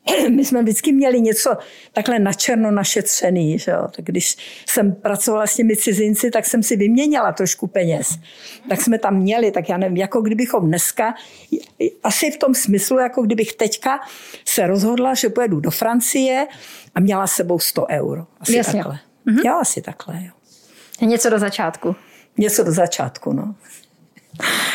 my 0.30 0.44
jsme 0.44 0.62
vždycky 0.62 0.92
měli 0.92 1.20
něco 1.20 1.56
takhle 1.92 2.18
na 2.18 2.32
černo 2.32 2.70
našetřený. 2.70 3.58
Že 3.58 3.70
jo? 3.70 3.88
Tak 3.96 4.04
když 4.04 4.36
jsem 4.68 4.92
pracovala 4.92 5.46
s 5.46 5.56
těmi 5.56 5.76
cizinci, 5.76 6.30
tak 6.30 6.46
jsem 6.46 6.62
si 6.62 6.76
vyměnila 6.76 7.32
trošku 7.32 7.66
peněz. 7.66 8.08
Tak 8.68 8.80
jsme 8.80 8.98
tam 8.98 9.16
měli, 9.16 9.50
tak 9.50 9.68
já 9.68 9.76
nevím, 9.76 9.96
jako 9.96 10.20
kdybychom 10.20 10.66
dneska, 10.66 11.14
asi 12.02 12.30
v 12.30 12.36
tom 12.36 12.54
smyslu, 12.54 12.98
jako 12.98 13.22
kdybych 13.22 13.52
teďka 13.52 14.00
se 14.44 14.66
rozhodla, 14.66 15.14
že 15.14 15.28
pojedu 15.28 15.60
do 15.60 15.70
Francie 15.70 16.46
a 16.94 17.00
měla 17.00 17.26
s 17.26 17.32
sebou 17.32 17.58
100 17.58 17.86
euro. 17.90 18.26
Asi 18.40 18.56
Jasně. 18.56 18.72
takhle. 18.72 18.98
Mhm. 19.24 19.40
Já 19.44 19.54
asi 19.54 19.82
takhle, 19.82 20.14
jo. 20.24 20.32
Něco 21.00 21.30
do 21.30 21.38
začátku. 21.38 21.96
Něco 22.38 22.64
do 22.64 22.72
začátku, 22.72 23.32
no. 23.32 23.54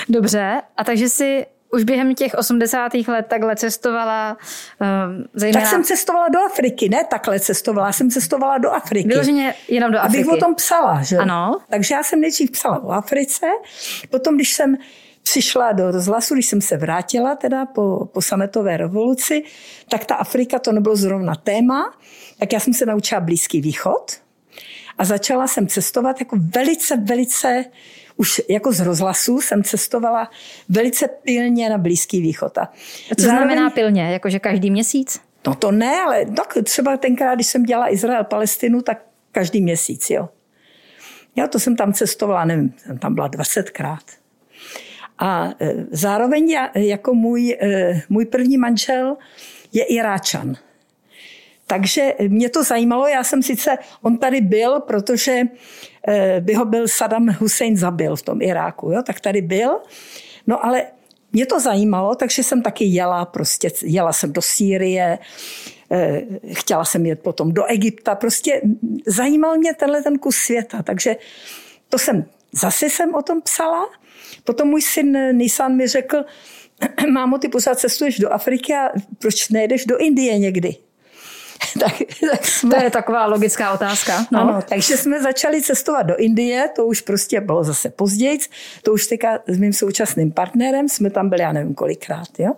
Dobře, 0.09 0.61
a 0.77 0.83
takže 0.83 1.09
si 1.09 1.45
už 1.71 1.83
během 1.83 2.15
těch 2.15 2.33
80. 2.33 2.91
let 3.07 3.25
takhle 3.29 3.55
cestovala 3.55 4.37
um, 4.81 5.25
zejména... 5.33 5.61
Tak 5.61 5.69
jsem 5.69 5.83
cestovala 5.83 6.27
do 6.29 6.39
Afriky, 6.39 6.89
ne 6.89 7.03
takhle 7.09 7.39
cestovala, 7.39 7.91
jsem 7.91 8.09
cestovala 8.09 8.57
do 8.57 8.71
Afriky. 8.71 9.07
Vyloženě 9.07 9.55
jenom 9.67 9.91
do 9.91 9.99
Afriky. 9.99 10.17
Abych 10.17 10.33
o 10.33 10.37
tom 10.37 10.55
psala, 10.55 11.01
že? 11.03 11.17
Ano. 11.17 11.59
Takže 11.69 11.95
já 11.95 12.03
jsem 12.03 12.21
nejdřív 12.21 12.51
psala 12.51 12.83
o 12.83 12.91
Africe, 12.91 13.45
potom 14.09 14.35
když 14.35 14.53
jsem 14.53 14.77
přišla 15.23 15.71
do 15.71 15.91
rozhlasu, 15.91 16.33
když 16.33 16.45
jsem 16.45 16.61
se 16.61 16.77
vrátila 16.77 17.35
teda 17.35 17.65
po, 17.65 18.05
po 18.13 18.21
sametové 18.21 18.77
revoluci, 18.77 19.43
tak 19.89 20.05
ta 20.05 20.15
Afrika 20.15 20.59
to 20.59 20.71
nebylo 20.71 20.95
zrovna 20.95 21.35
téma, 21.35 21.93
tak 22.39 22.53
já 22.53 22.59
jsem 22.59 22.73
se 22.73 22.85
naučila 22.85 23.21
Blízký 23.21 23.61
východ 23.61 24.11
a 24.97 25.05
začala 25.05 25.47
jsem 25.47 25.67
cestovat 25.67 26.19
jako 26.19 26.37
velice, 26.55 26.97
velice 26.97 27.65
už 28.19 28.41
jako 28.49 28.71
z 28.71 28.79
rozhlasu 28.79 29.41
jsem 29.41 29.63
cestovala 29.63 30.31
velice 30.69 31.07
pilně 31.07 31.69
na 31.69 31.77
Blízký 31.77 32.21
východ. 32.21 32.57
A 32.57 32.69
co 33.17 33.23
zároveň, 33.23 33.47
znamená 33.47 33.69
pilně? 33.69 34.11
Jakože 34.11 34.39
každý 34.39 34.71
měsíc? 34.71 35.21
No 35.47 35.55
to 35.55 35.71
ne, 35.71 36.01
ale 36.01 36.25
tak 36.25 36.57
třeba 36.63 36.97
tenkrát, 36.97 37.35
když 37.35 37.47
jsem 37.47 37.63
dělala 37.63 37.93
Izrael, 37.93 38.23
Palestinu, 38.23 38.81
tak 38.81 39.05
každý 39.31 39.61
měsíc, 39.61 40.09
jo. 40.09 40.29
Já 41.35 41.47
to 41.47 41.59
jsem 41.59 41.75
tam 41.75 41.93
cestovala, 41.93 42.45
nevím, 42.45 42.73
jsem 42.77 42.97
tam 42.97 43.15
byla 43.15 43.29
20krát. 43.29 44.05
A 45.19 45.49
e, 45.61 45.73
zároveň 45.91 46.49
já, 46.49 46.69
jako 46.75 47.13
můj, 47.13 47.57
e, 47.61 48.01
můj 48.09 48.25
první 48.25 48.57
manžel 48.57 49.17
je 49.73 49.83
Iráčan. 49.83 50.55
Takže 51.69 52.13
mě 52.27 52.49
to 52.49 52.63
zajímalo, 52.63 53.07
já 53.07 53.23
jsem 53.23 53.43
sice, 53.43 53.77
on 54.01 54.17
tady 54.17 54.41
byl, 54.41 54.79
protože 54.79 55.41
eh, 56.07 56.41
by 56.41 56.53
ho 56.53 56.65
byl 56.65 56.87
Saddam 56.87 57.27
Hussein 57.27 57.77
zabil 57.77 58.15
v 58.15 58.21
tom 58.21 58.41
Iráku, 58.41 58.91
jo, 58.91 59.03
tak 59.03 59.19
tady 59.19 59.41
byl. 59.41 59.79
No 60.47 60.65
ale 60.65 60.83
mě 61.33 61.45
to 61.45 61.59
zajímalo, 61.59 62.15
takže 62.15 62.43
jsem 62.43 62.61
taky 62.61 62.85
jela, 62.85 63.25
prostě 63.25 63.71
jela 63.83 64.13
jsem 64.13 64.33
do 64.33 64.41
Sýrie, 64.41 65.19
eh, 65.91 66.21
chtěla 66.53 66.85
jsem 66.85 67.05
jet 67.05 67.21
potom 67.21 67.53
do 67.53 67.65
Egypta, 67.65 68.15
prostě 68.15 68.61
zajímal 69.05 69.57
mě 69.57 69.73
tenhle 69.73 70.03
ten 70.03 70.19
kus 70.19 70.35
světa, 70.35 70.83
takže 70.83 71.15
to 71.89 71.97
jsem 71.97 72.25
zase 72.51 72.89
jsem 72.89 73.15
o 73.15 73.21
tom 73.21 73.41
psala. 73.41 73.89
Potom 74.43 74.67
můj 74.67 74.81
syn 74.81 75.37
Nissan 75.37 75.75
mi 75.75 75.87
řekl, 75.87 76.25
mámo, 77.13 77.37
ty 77.37 77.47
pořád 77.47 77.79
cestuješ 77.79 78.19
do 78.19 78.33
Afriky 78.33 78.73
a 78.73 78.89
proč 79.19 79.49
nejdeš 79.49 79.85
do 79.85 79.97
Indie 79.97 80.39
někdy? 80.39 80.88
tak, 81.79 81.93
tak 82.31 82.45
jsme... 82.45 82.75
To 82.75 82.83
je 82.83 82.89
taková 82.89 83.25
logická 83.25 83.73
otázka. 83.73 84.25
No. 84.31 84.39
Ano, 84.39 84.59
takže 84.69 84.97
jsme 84.97 85.21
začali 85.21 85.61
cestovat 85.61 86.05
do 86.05 86.17
Indie, 86.17 86.69
to 86.75 86.85
už 86.85 87.01
prostě 87.01 87.41
bylo 87.41 87.63
zase 87.63 87.89
později, 87.89 88.39
to 88.83 88.93
už 88.93 89.07
teďka 89.07 89.39
s 89.47 89.57
mým 89.57 89.73
současným 89.73 90.31
partnerem, 90.31 90.89
jsme 90.89 91.09
tam 91.09 91.29
byli, 91.29 91.41
já 91.41 91.51
nevím 91.51 91.73
kolikrát, 91.73 92.27
jo. 92.37 92.51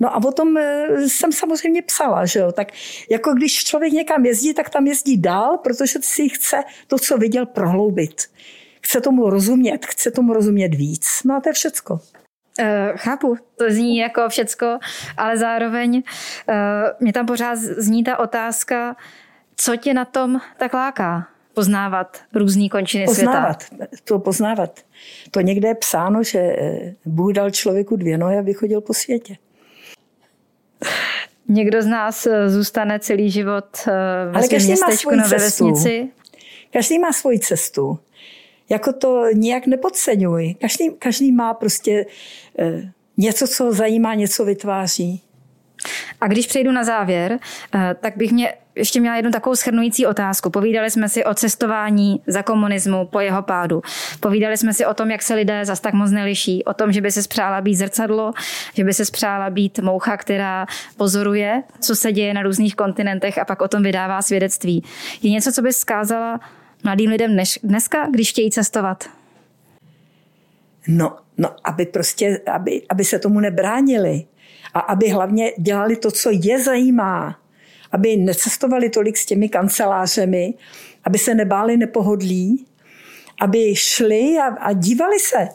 No 0.00 0.14
a 0.14 0.20
potom 0.20 0.56
eh, 0.56 1.08
jsem 1.08 1.32
samozřejmě 1.32 1.82
psala, 1.82 2.26
že 2.26 2.38
jo, 2.38 2.52
tak 2.52 2.72
jako 3.10 3.34
když 3.34 3.64
člověk 3.64 3.92
někam 3.92 4.26
jezdí, 4.26 4.54
tak 4.54 4.70
tam 4.70 4.86
jezdí 4.86 5.16
dál, 5.16 5.58
protože 5.58 5.98
si 6.02 6.28
chce 6.28 6.56
to, 6.86 6.98
co 6.98 7.18
viděl, 7.18 7.46
prohloubit. 7.46 8.22
Chce 8.82 9.00
tomu 9.00 9.30
rozumět, 9.30 9.86
chce 9.86 10.10
tomu 10.10 10.32
rozumět 10.32 10.74
víc. 10.74 11.08
No 11.24 11.36
a 11.36 11.40
to 11.40 11.48
je 11.48 11.52
všecko. 11.52 12.00
Uh, 12.60 12.66
chápu, 12.96 13.36
to 13.56 13.64
zní 13.70 13.98
jako 13.98 14.28
všecko, 14.28 14.78
ale 15.16 15.36
zároveň 15.36 15.94
uh, 15.96 16.54
mě 17.00 17.12
tam 17.12 17.26
pořád 17.26 17.58
zní 17.58 18.04
ta 18.04 18.18
otázka, 18.18 18.96
co 19.56 19.76
tě 19.76 19.94
na 19.94 20.04
tom 20.04 20.40
tak 20.58 20.74
láká? 20.74 21.28
Poznávat 21.54 22.20
různé 22.34 22.68
končiny 22.68 23.04
poznávat, 23.04 23.62
světa. 23.62 23.86
To 24.04 24.18
poznávat. 24.18 24.80
To 25.30 25.40
někde 25.40 25.68
je 25.68 25.74
psáno, 25.74 26.22
že 26.22 26.56
Bůh 27.06 27.32
dal 27.32 27.50
člověku 27.50 27.96
dvě 27.96 28.18
nohy, 28.18 28.38
aby 28.38 28.54
chodil 28.54 28.80
po 28.80 28.94
světě. 28.94 29.36
Někdo 31.48 31.82
z 31.82 31.86
nás 31.86 32.28
zůstane 32.46 32.98
celý 33.00 33.30
život 33.30 33.64
ve 34.32 34.38
Ale 34.38 34.48
každý 34.48 34.70
má 34.70 34.96
svoji 34.96 35.22
cestu. 35.22 35.34
vesnici. 35.66 36.10
Každý 36.72 36.98
má 36.98 37.12
svoji 37.12 37.38
cestu 37.38 37.98
jako 38.72 38.92
to 38.92 39.24
nijak 39.34 39.66
nepodceňuj. 39.66 40.54
Každý, 40.60 40.90
každý 40.98 41.32
má 41.32 41.54
prostě 41.54 42.06
eh, 42.58 42.92
něco, 43.16 43.46
co 43.46 43.72
zajímá, 43.72 44.14
něco 44.14 44.44
vytváří. 44.44 45.22
A 46.20 46.28
když 46.28 46.46
přejdu 46.46 46.72
na 46.72 46.84
závěr, 46.84 47.38
eh, 47.74 47.96
tak 48.00 48.16
bych 48.16 48.32
mě 48.32 48.54
ještě 48.74 49.00
měla 49.00 49.16
jednu 49.16 49.30
takovou 49.30 49.56
schrnující 49.56 50.06
otázku. 50.06 50.50
Povídali 50.50 50.90
jsme 50.90 51.08
si 51.08 51.24
o 51.24 51.34
cestování 51.34 52.22
za 52.26 52.42
komunismu 52.42 53.06
po 53.06 53.20
jeho 53.20 53.42
pádu. 53.42 53.82
Povídali 54.20 54.56
jsme 54.56 54.74
si 54.74 54.86
o 54.86 54.94
tom, 54.94 55.10
jak 55.10 55.22
se 55.22 55.34
lidé 55.34 55.64
zas 55.64 55.80
tak 55.80 55.94
moc 55.94 56.10
neliší. 56.10 56.64
O 56.64 56.74
tom, 56.74 56.92
že 56.92 57.00
by 57.00 57.12
se 57.12 57.22
spřála 57.22 57.60
být 57.60 57.74
zrcadlo, 57.74 58.32
že 58.74 58.84
by 58.84 58.94
se 58.94 59.04
spřála 59.04 59.50
být 59.50 59.78
moucha, 59.78 60.16
která 60.16 60.66
pozoruje, 60.96 61.62
co 61.80 61.96
se 61.96 62.12
děje 62.12 62.34
na 62.34 62.42
různých 62.42 62.76
kontinentech 62.76 63.38
a 63.38 63.44
pak 63.44 63.62
o 63.62 63.68
tom 63.68 63.82
vydává 63.82 64.22
svědectví. 64.22 64.84
Je 65.22 65.30
něco, 65.30 65.52
co 65.52 65.62
by 65.62 65.72
zkázala 65.72 66.40
mladým 66.84 67.10
lidem 67.10 67.32
dnes, 67.32 67.58
dneska, 67.62 68.06
když 68.06 68.30
chtějí 68.30 68.50
cestovat? 68.50 69.08
No, 70.88 71.16
no 71.38 71.56
aby 71.64 71.86
prostě, 71.86 72.40
aby, 72.52 72.82
aby 72.88 73.04
se 73.04 73.18
tomu 73.18 73.40
nebránili 73.40 74.24
a 74.74 74.80
aby 74.80 75.08
hlavně 75.08 75.52
dělali 75.58 75.96
to, 75.96 76.10
co 76.10 76.30
je 76.32 76.62
zajímá. 76.62 77.38
Aby 77.92 78.16
necestovali 78.16 78.90
tolik 78.90 79.16
s 79.16 79.26
těmi 79.26 79.48
kancelářemi, 79.48 80.54
aby 81.04 81.18
se 81.18 81.34
nebáli 81.34 81.76
nepohodlí, 81.76 82.66
aby 83.40 83.74
šli 83.76 84.38
a, 84.38 84.46
a 84.46 84.72
dívali 84.72 85.18
se. 85.18 85.48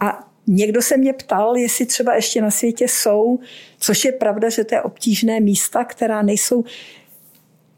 A 0.00 0.30
někdo 0.46 0.82
se 0.82 0.96
mě 0.96 1.12
ptal, 1.12 1.56
jestli 1.56 1.86
třeba 1.86 2.14
ještě 2.14 2.42
na 2.42 2.50
světě 2.50 2.88
jsou, 2.88 3.38
což 3.78 4.04
je 4.04 4.12
pravda, 4.12 4.48
že 4.48 4.64
to 4.64 4.74
je 4.74 4.82
obtížné 4.82 5.40
místa, 5.40 5.84
která 5.84 6.22
nejsou 6.22 6.64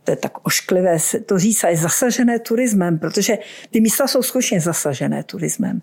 to 0.05 0.11
je 0.13 0.17
tak 0.17 0.47
ošklivé 0.47 0.97
to 1.27 1.39
říct, 1.39 1.65
a 1.65 1.69
je 1.69 1.77
zasažené 1.77 2.39
turismem, 2.39 2.99
protože 2.99 3.39
ty 3.71 3.81
místa 3.81 4.07
jsou 4.07 4.23
skutečně 4.23 4.61
zasažené 4.61 5.23
turismem. 5.23 5.83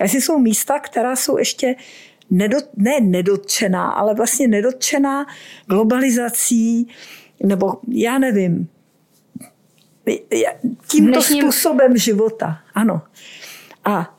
A 0.00 0.02
jestli 0.02 0.20
jsou 0.20 0.38
místa, 0.38 0.78
která 0.78 1.16
jsou 1.16 1.38
ještě 1.38 1.74
nedot, 2.30 2.64
ne 2.76 3.00
nedotčená, 3.00 3.90
ale 3.90 4.14
vlastně 4.14 4.48
nedotčená 4.48 5.26
globalizací, 5.66 6.88
nebo 7.44 7.74
já 7.88 8.18
nevím, 8.18 8.68
tímto 10.86 11.12
Dnešním... 11.12 11.42
způsobem 11.42 11.96
života. 11.96 12.58
Ano. 12.74 13.02
A 13.84 14.16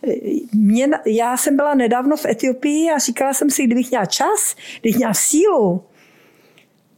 mě, 0.54 0.90
já 1.06 1.38
jsem 1.38 1.56
byla 1.56 1.74
nedávno 1.74 2.18
v 2.18 2.26
Etiopii 2.26 2.92
a 2.92 2.98
říkala 2.98 3.34
jsem 3.34 3.50
si, 3.50 3.64
kdybych 3.64 3.90
měla 3.90 4.06
čas, 4.06 4.56
kdybych 4.82 4.98
měla 4.98 5.14
sílu, 5.14 5.84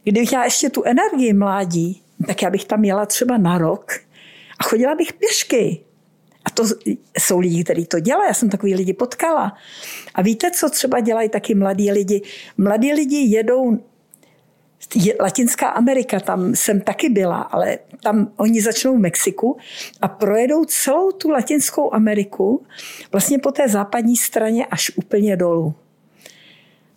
kdybych 0.02 0.30
měla 0.30 0.44
ještě 0.44 0.70
tu 0.70 0.84
energii 0.84 1.32
mládí, 1.32 2.02
tak 2.26 2.42
já 2.42 2.50
bych 2.50 2.64
tam 2.64 2.84
jela 2.84 3.06
třeba 3.06 3.38
na 3.38 3.58
rok 3.58 3.92
a 4.58 4.64
chodila 4.64 4.94
bych 4.94 5.12
pěšky. 5.12 5.80
A 6.44 6.50
to 6.50 6.64
jsou 7.18 7.38
lidi, 7.38 7.64
kteří 7.64 7.86
to 7.86 8.00
dělají. 8.00 8.28
Já 8.28 8.34
jsem 8.34 8.50
takový 8.50 8.74
lidi 8.74 8.92
potkala. 8.92 9.56
A 10.14 10.22
víte, 10.22 10.50
co 10.50 10.70
třeba 10.70 11.00
dělají 11.00 11.28
taky 11.28 11.54
mladí 11.54 11.92
lidi? 11.92 12.22
Mladí 12.58 12.92
lidi 12.92 13.16
jedou 13.16 13.78
Latinská 15.20 15.68
Amerika, 15.68 16.20
tam 16.20 16.54
jsem 16.54 16.80
taky 16.80 17.08
byla, 17.08 17.40
ale 17.40 17.78
tam 18.02 18.32
oni 18.36 18.62
začnou 18.62 18.96
v 18.96 19.00
Mexiku 19.00 19.56
a 20.00 20.08
projedou 20.08 20.64
celou 20.64 21.12
tu 21.12 21.30
Latinskou 21.30 21.94
Ameriku 21.94 22.66
vlastně 23.12 23.38
po 23.38 23.52
té 23.52 23.68
západní 23.68 24.16
straně 24.16 24.66
až 24.66 24.90
úplně 24.96 25.36
dolů. 25.36 25.74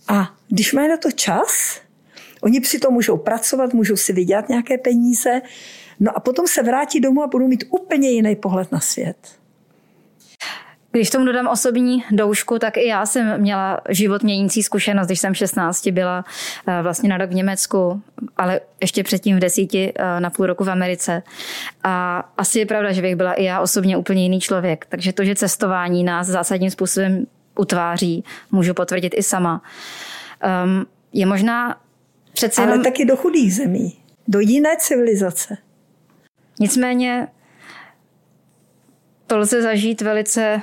A 0.07 0.35
když 0.47 0.73
mají 0.73 0.89
na 0.89 0.97
to 0.97 1.11
čas, 1.11 1.81
Oni 2.41 2.59
přitom 2.59 2.93
můžou 2.93 3.17
pracovat, 3.17 3.73
můžou 3.73 3.95
si 3.95 4.13
vydělat 4.13 4.49
nějaké 4.49 4.77
peníze, 4.77 5.41
no 5.99 6.17
a 6.17 6.19
potom 6.19 6.47
se 6.47 6.63
vrátí 6.63 6.99
domů 6.99 7.23
a 7.23 7.27
budou 7.27 7.47
mít 7.47 7.63
úplně 7.69 8.09
jiný 8.09 8.35
pohled 8.35 8.71
na 8.71 8.79
svět. 8.79 9.39
Když 10.91 11.09
tomu 11.09 11.25
dodám 11.25 11.47
osobní 11.47 12.03
doušku, 12.11 12.59
tak 12.59 12.77
i 12.77 12.87
já 12.87 13.05
jsem 13.05 13.41
měla 13.41 13.81
život 13.89 14.23
měnící 14.23 14.63
zkušenost, 14.63 15.07
když 15.07 15.19
jsem 15.19 15.33
16 15.33 15.87
byla 15.87 16.25
eh, 16.67 16.81
vlastně 16.81 17.09
na 17.09 17.17
rok 17.17 17.29
v 17.29 17.33
Německu, 17.33 18.01
ale 18.37 18.61
ještě 18.81 19.03
předtím 19.03 19.37
v 19.37 19.39
desíti 19.39 19.93
eh, 19.95 20.19
na 20.19 20.29
půl 20.29 20.45
roku 20.45 20.63
v 20.63 20.69
Americe. 20.69 21.23
A 21.83 22.23
asi 22.37 22.59
je 22.59 22.65
pravda, 22.65 22.91
že 22.91 23.01
bych 23.01 23.15
byla 23.15 23.33
i 23.33 23.43
já 23.43 23.61
osobně 23.61 23.97
úplně 23.97 24.23
jiný 24.23 24.39
člověk. 24.39 24.85
Takže 24.89 25.13
to, 25.13 25.23
že 25.23 25.35
cestování 25.35 26.03
nás 26.03 26.27
zásadním 26.27 26.71
způsobem 26.71 27.25
utváří, 27.59 28.23
můžu 28.51 28.73
potvrdit 28.73 29.13
i 29.17 29.23
sama. 29.23 29.61
Um, 30.65 30.85
je 31.13 31.25
možná 31.25 31.75
Přece 32.33 32.61
Ale 32.61 32.71
jenom... 32.71 32.83
taky 32.83 33.05
do 33.05 33.15
chudých 33.15 33.55
zemí, 33.55 33.99
do 34.27 34.39
jiné 34.39 34.75
civilizace. 34.79 35.57
Nicméně 36.59 37.27
to 39.27 39.37
lze 39.37 39.61
zažít 39.61 40.01
velice 40.01 40.61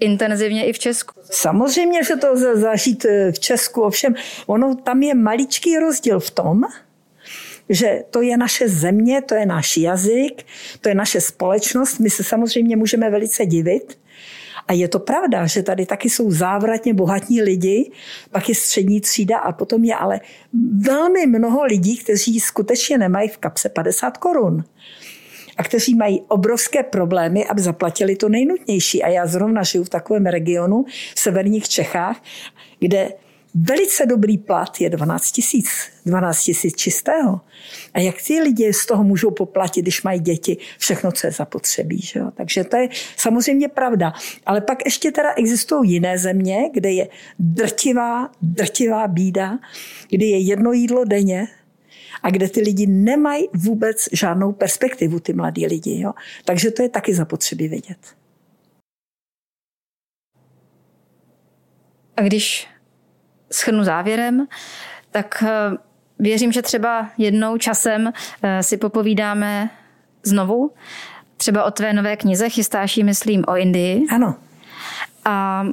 intenzivně 0.00 0.66
i 0.66 0.72
v 0.72 0.78
Česku. 0.78 1.20
Samozřejmě, 1.30 2.04
že 2.04 2.16
to 2.16 2.32
lze 2.32 2.56
zažít 2.56 3.04
eh, 3.04 3.32
v 3.32 3.38
Česku, 3.38 3.82
ovšem 3.82 4.14
ono 4.46 4.74
tam 4.74 5.02
je 5.02 5.14
maličký 5.14 5.78
rozdíl 5.78 6.20
v 6.20 6.30
tom, 6.30 6.60
že 7.68 8.04
to 8.10 8.22
je 8.22 8.36
naše 8.36 8.68
země, 8.68 9.22
to 9.22 9.34
je 9.34 9.46
náš 9.46 9.76
jazyk, 9.76 10.46
to 10.80 10.88
je 10.88 10.94
naše 10.94 11.20
společnost. 11.20 11.98
My 11.98 12.10
se 12.10 12.24
samozřejmě 12.24 12.76
můžeme 12.76 13.10
velice 13.10 13.46
divit, 13.46 13.98
a 14.68 14.72
je 14.72 14.88
to 14.88 14.98
pravda, 14.98 15.46
že 15.46 15.62
tady 15.62 15.86
taky 15.86 16.10
jsou 16.10 16.30
závratně 16.30 16.94
bohatní 16.94 17.42
lidi, 17.42 17.90
pak 18.30 18.48
je 18.48 18.54
střední 18.54 19.00
třída 19.00 19.38
a 19.38 19.52
potom 19.52 19.84
je 19.84 19.94
ale 19.94 20.20
velmi 20.86 21.26
mnoho 21.26 21.64
lidí, 21.64 21.96
kteří 21.96 22.40
skutečně 22.40 22.98
nemají 22.98 23.28
v 23.28 23.38
kapse 23.38 23.68
50 23.68 24.16
korun 24.16 24.64
a 25.56 25.62
kteří 25.62 25.94
mají 25.94 26.22
obrovské 26.28 26.82
problémy, 26.82 27.46
aby 27.46 27.62
zaplatili 27.62 28.16
to 28.16 28.28
nejnutnější. 28.28 29.02
A 29.02 29.08
já 29.08 29.26
zrovna 29.26 29.62
žiju 29.62 29.84
v 29.84 29.88
takovém 29.88 30.26
regionu 30.26 30.84
v 31.14 31.20
severních 31.20 31.68
Čechách, 31.68 32.22
kde 32.78 33.12
velice 33.54 34.06
dobrý 34.06 34.38
plat 34.38 34.80
je 34.80 34.90
12 34.90 35.32
tisíc, 35.32 35.68
12 36.06 36.42
tisíc 36.42 36.76
čistého. 36.76 37.40
A 37.94 38.00
jak 38.00 38.14
ty 38.26 38.40
lidi 38.40 38.72
z 38.72 38.86
toho 38.86 39.04
můžou 39.04 39.30
poplatit, 39.30 39.82
když 39.82 40.02
mají 40.02 40.20
děti, 40.20 40.56
všechno, 40.78 41.12
co 41.12 41.26
je 41.26 41.32
zapotřebí. 41.32 42.00
Že 42.00 42.18
jo? 42.18 42.30
Takže 42.34 42.64
to 42.64 42.76
je 42.76 42.88
samozřejmě 43.16 43.68
pravda. 43.68 44.12
Ale 44.46 44.60
pak 44.60 44.84
ještě 44.84 45.12
teda 45.12 45.34
existují 45.36 45.92
jiné 45.92 46.18
země, 46.18 46.70
kde 46.72 46.90
je 46.90 47.08
drtivá, 47.38 48.30
drtivá 48.42 49.08
bída, 49.08 49.58
kde 50.10 50.26
je 50.26 50.38
jedno 50.38 50.72
jídlo 50.72 51.04
denně, 51.04 51.48
a 52.22 52.30
kde 52.30 52.48
ty 52.48 52.60
lidi 52.60 52.86
nemají 52.86 53.48
vůbec 53.54 54.08
žádnou 54.12 54.52
perspektivu, 54.52 55.20
ty 55.20 55.32
mladí 55.32 55.66
lidi. 55.66 56.00
Jo? 56.00 56.12
Takže 56.44 56.70
to 56.70 56.82
je 56.82 56.88
taky 56.88 57.14
zapotřebí 57.14 57.68
vědět. 57.68 57.98
A 62.16 62.22
když 62.22 62.68
schrnu 63.52 63.84
závěrem, 63.84 64.46
tak 65.10 65.44
eh, 65.46 65.76
věřím, 66.18 66.52
že 66.52 66.62
třeba 66.62 67.10
jednou 67.18 67.58
časem 67.58 68.12
eh, 68.42 68.62
si 68.62 68.76
popovídáme 68.76 69.70
znovu, 70.22 70.72
třeba 71.36 71.64
o 71.64 71.70
tvé 71.70 71.92
nové 71.92 72.16
knize, 72.16 72.48
chystáš 72.48 72.96
ji, 72.96 73.04
myslím, 73.04 73.44
o 73.48 73.56
Indii. 73.56 74.06
Ano. 74.14 74.34
A 75.24 75.64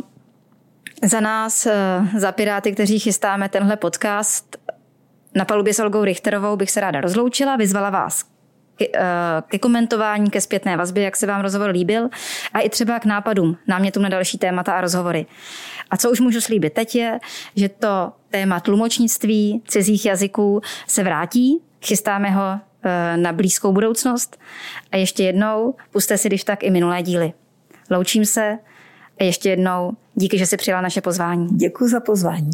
za 1.03 1.19
nás, 1.19 1.65
eh, 1.65 2.07
za 2.17 2.31
Piráty, 2.31 2.71
kteří 2.71 2.99
chystáme 2.99 3.49
tenhle 3.49 3.77
podcast, 3.77 4.57
na 5.35 5.45
palubě 5.45 5.73
s 5.73 5.79
Olgou 5.79 6.03
Richterovou 6.03 6.55
bych 6.55 6.71
se 6.71 6.79
ráda 6.79 7.01
rozloučila, 7.01 7.55
vyzvala 7.55 7.89
vás 7.89 8.34
ke, 8.75 8.85
eh, 8.95 9.01
ke 9.47 9.59
komentování, 9.59 10.29
ke 10.29 10.41
zpětné 10.41 10.77
vazbě, 10.77 11.03
jak 11.03 11.15
se 11.15 11.27
vám 11.27 11.41
rozhovor 11.41 11.69
líbil 11.69 12.09
a 12.53 12.59
i 12.59 12.69
třeba 12.69 12.99
k 12.99 13.05
nápadům, 13.05 13.57
námětům 13.67 14.03
na 14.03 14.09
další 14.09 14.37
témata 14.37 14.73
a 14.73 14.81
rozhovory. 14.81 15.25
A 15.91 15.97
co 15.97 16.11
už 16.11 16.19
můžu 16.19 16.41
slíbit 16.41 16.73
teď 16.73 16.95
je, 16.95 17.19
že 17.55 17.69
to 17.69 18.11
téma 18.29 18.59
tlumočnictví 18.59 19.61
cizích 19.67 20.05
jazyků 20.05 20.61
se 20.87 21.03
vrátí, 21.03 21.61
chystáme 21.85 22.29
ho 22.29 22.59
eh, 22.83 23.17
na 23.17 23.33
blízkou 23.33 23.71
budoucnost 23.71 24.39
a 24.91 24.97
ještě 24.97 25.23
jednou 25.23 25.75
puste 25.91 26.17
si 26.17 26.27
když 26.27 26.43
tak 26.43 26.63
i 26.63 26.71
minulé 26.71 27.03
díly. 27.03 27.33
Loučím 27.89 28.25
se 28.25 28.57
a 29.19 29.23
ještě 29.23 29.49
jednou 29.49 29.91
díky, 30.15 30.37
že 30.37 30.45
si 30.45 30.57
přijala 30.57 30.81
naše 30.81 31.01
pozvání. 31.01 31.47
Děkuji 31.47 31.89
za 31.89 31.99
pozvání. 31.99 32.49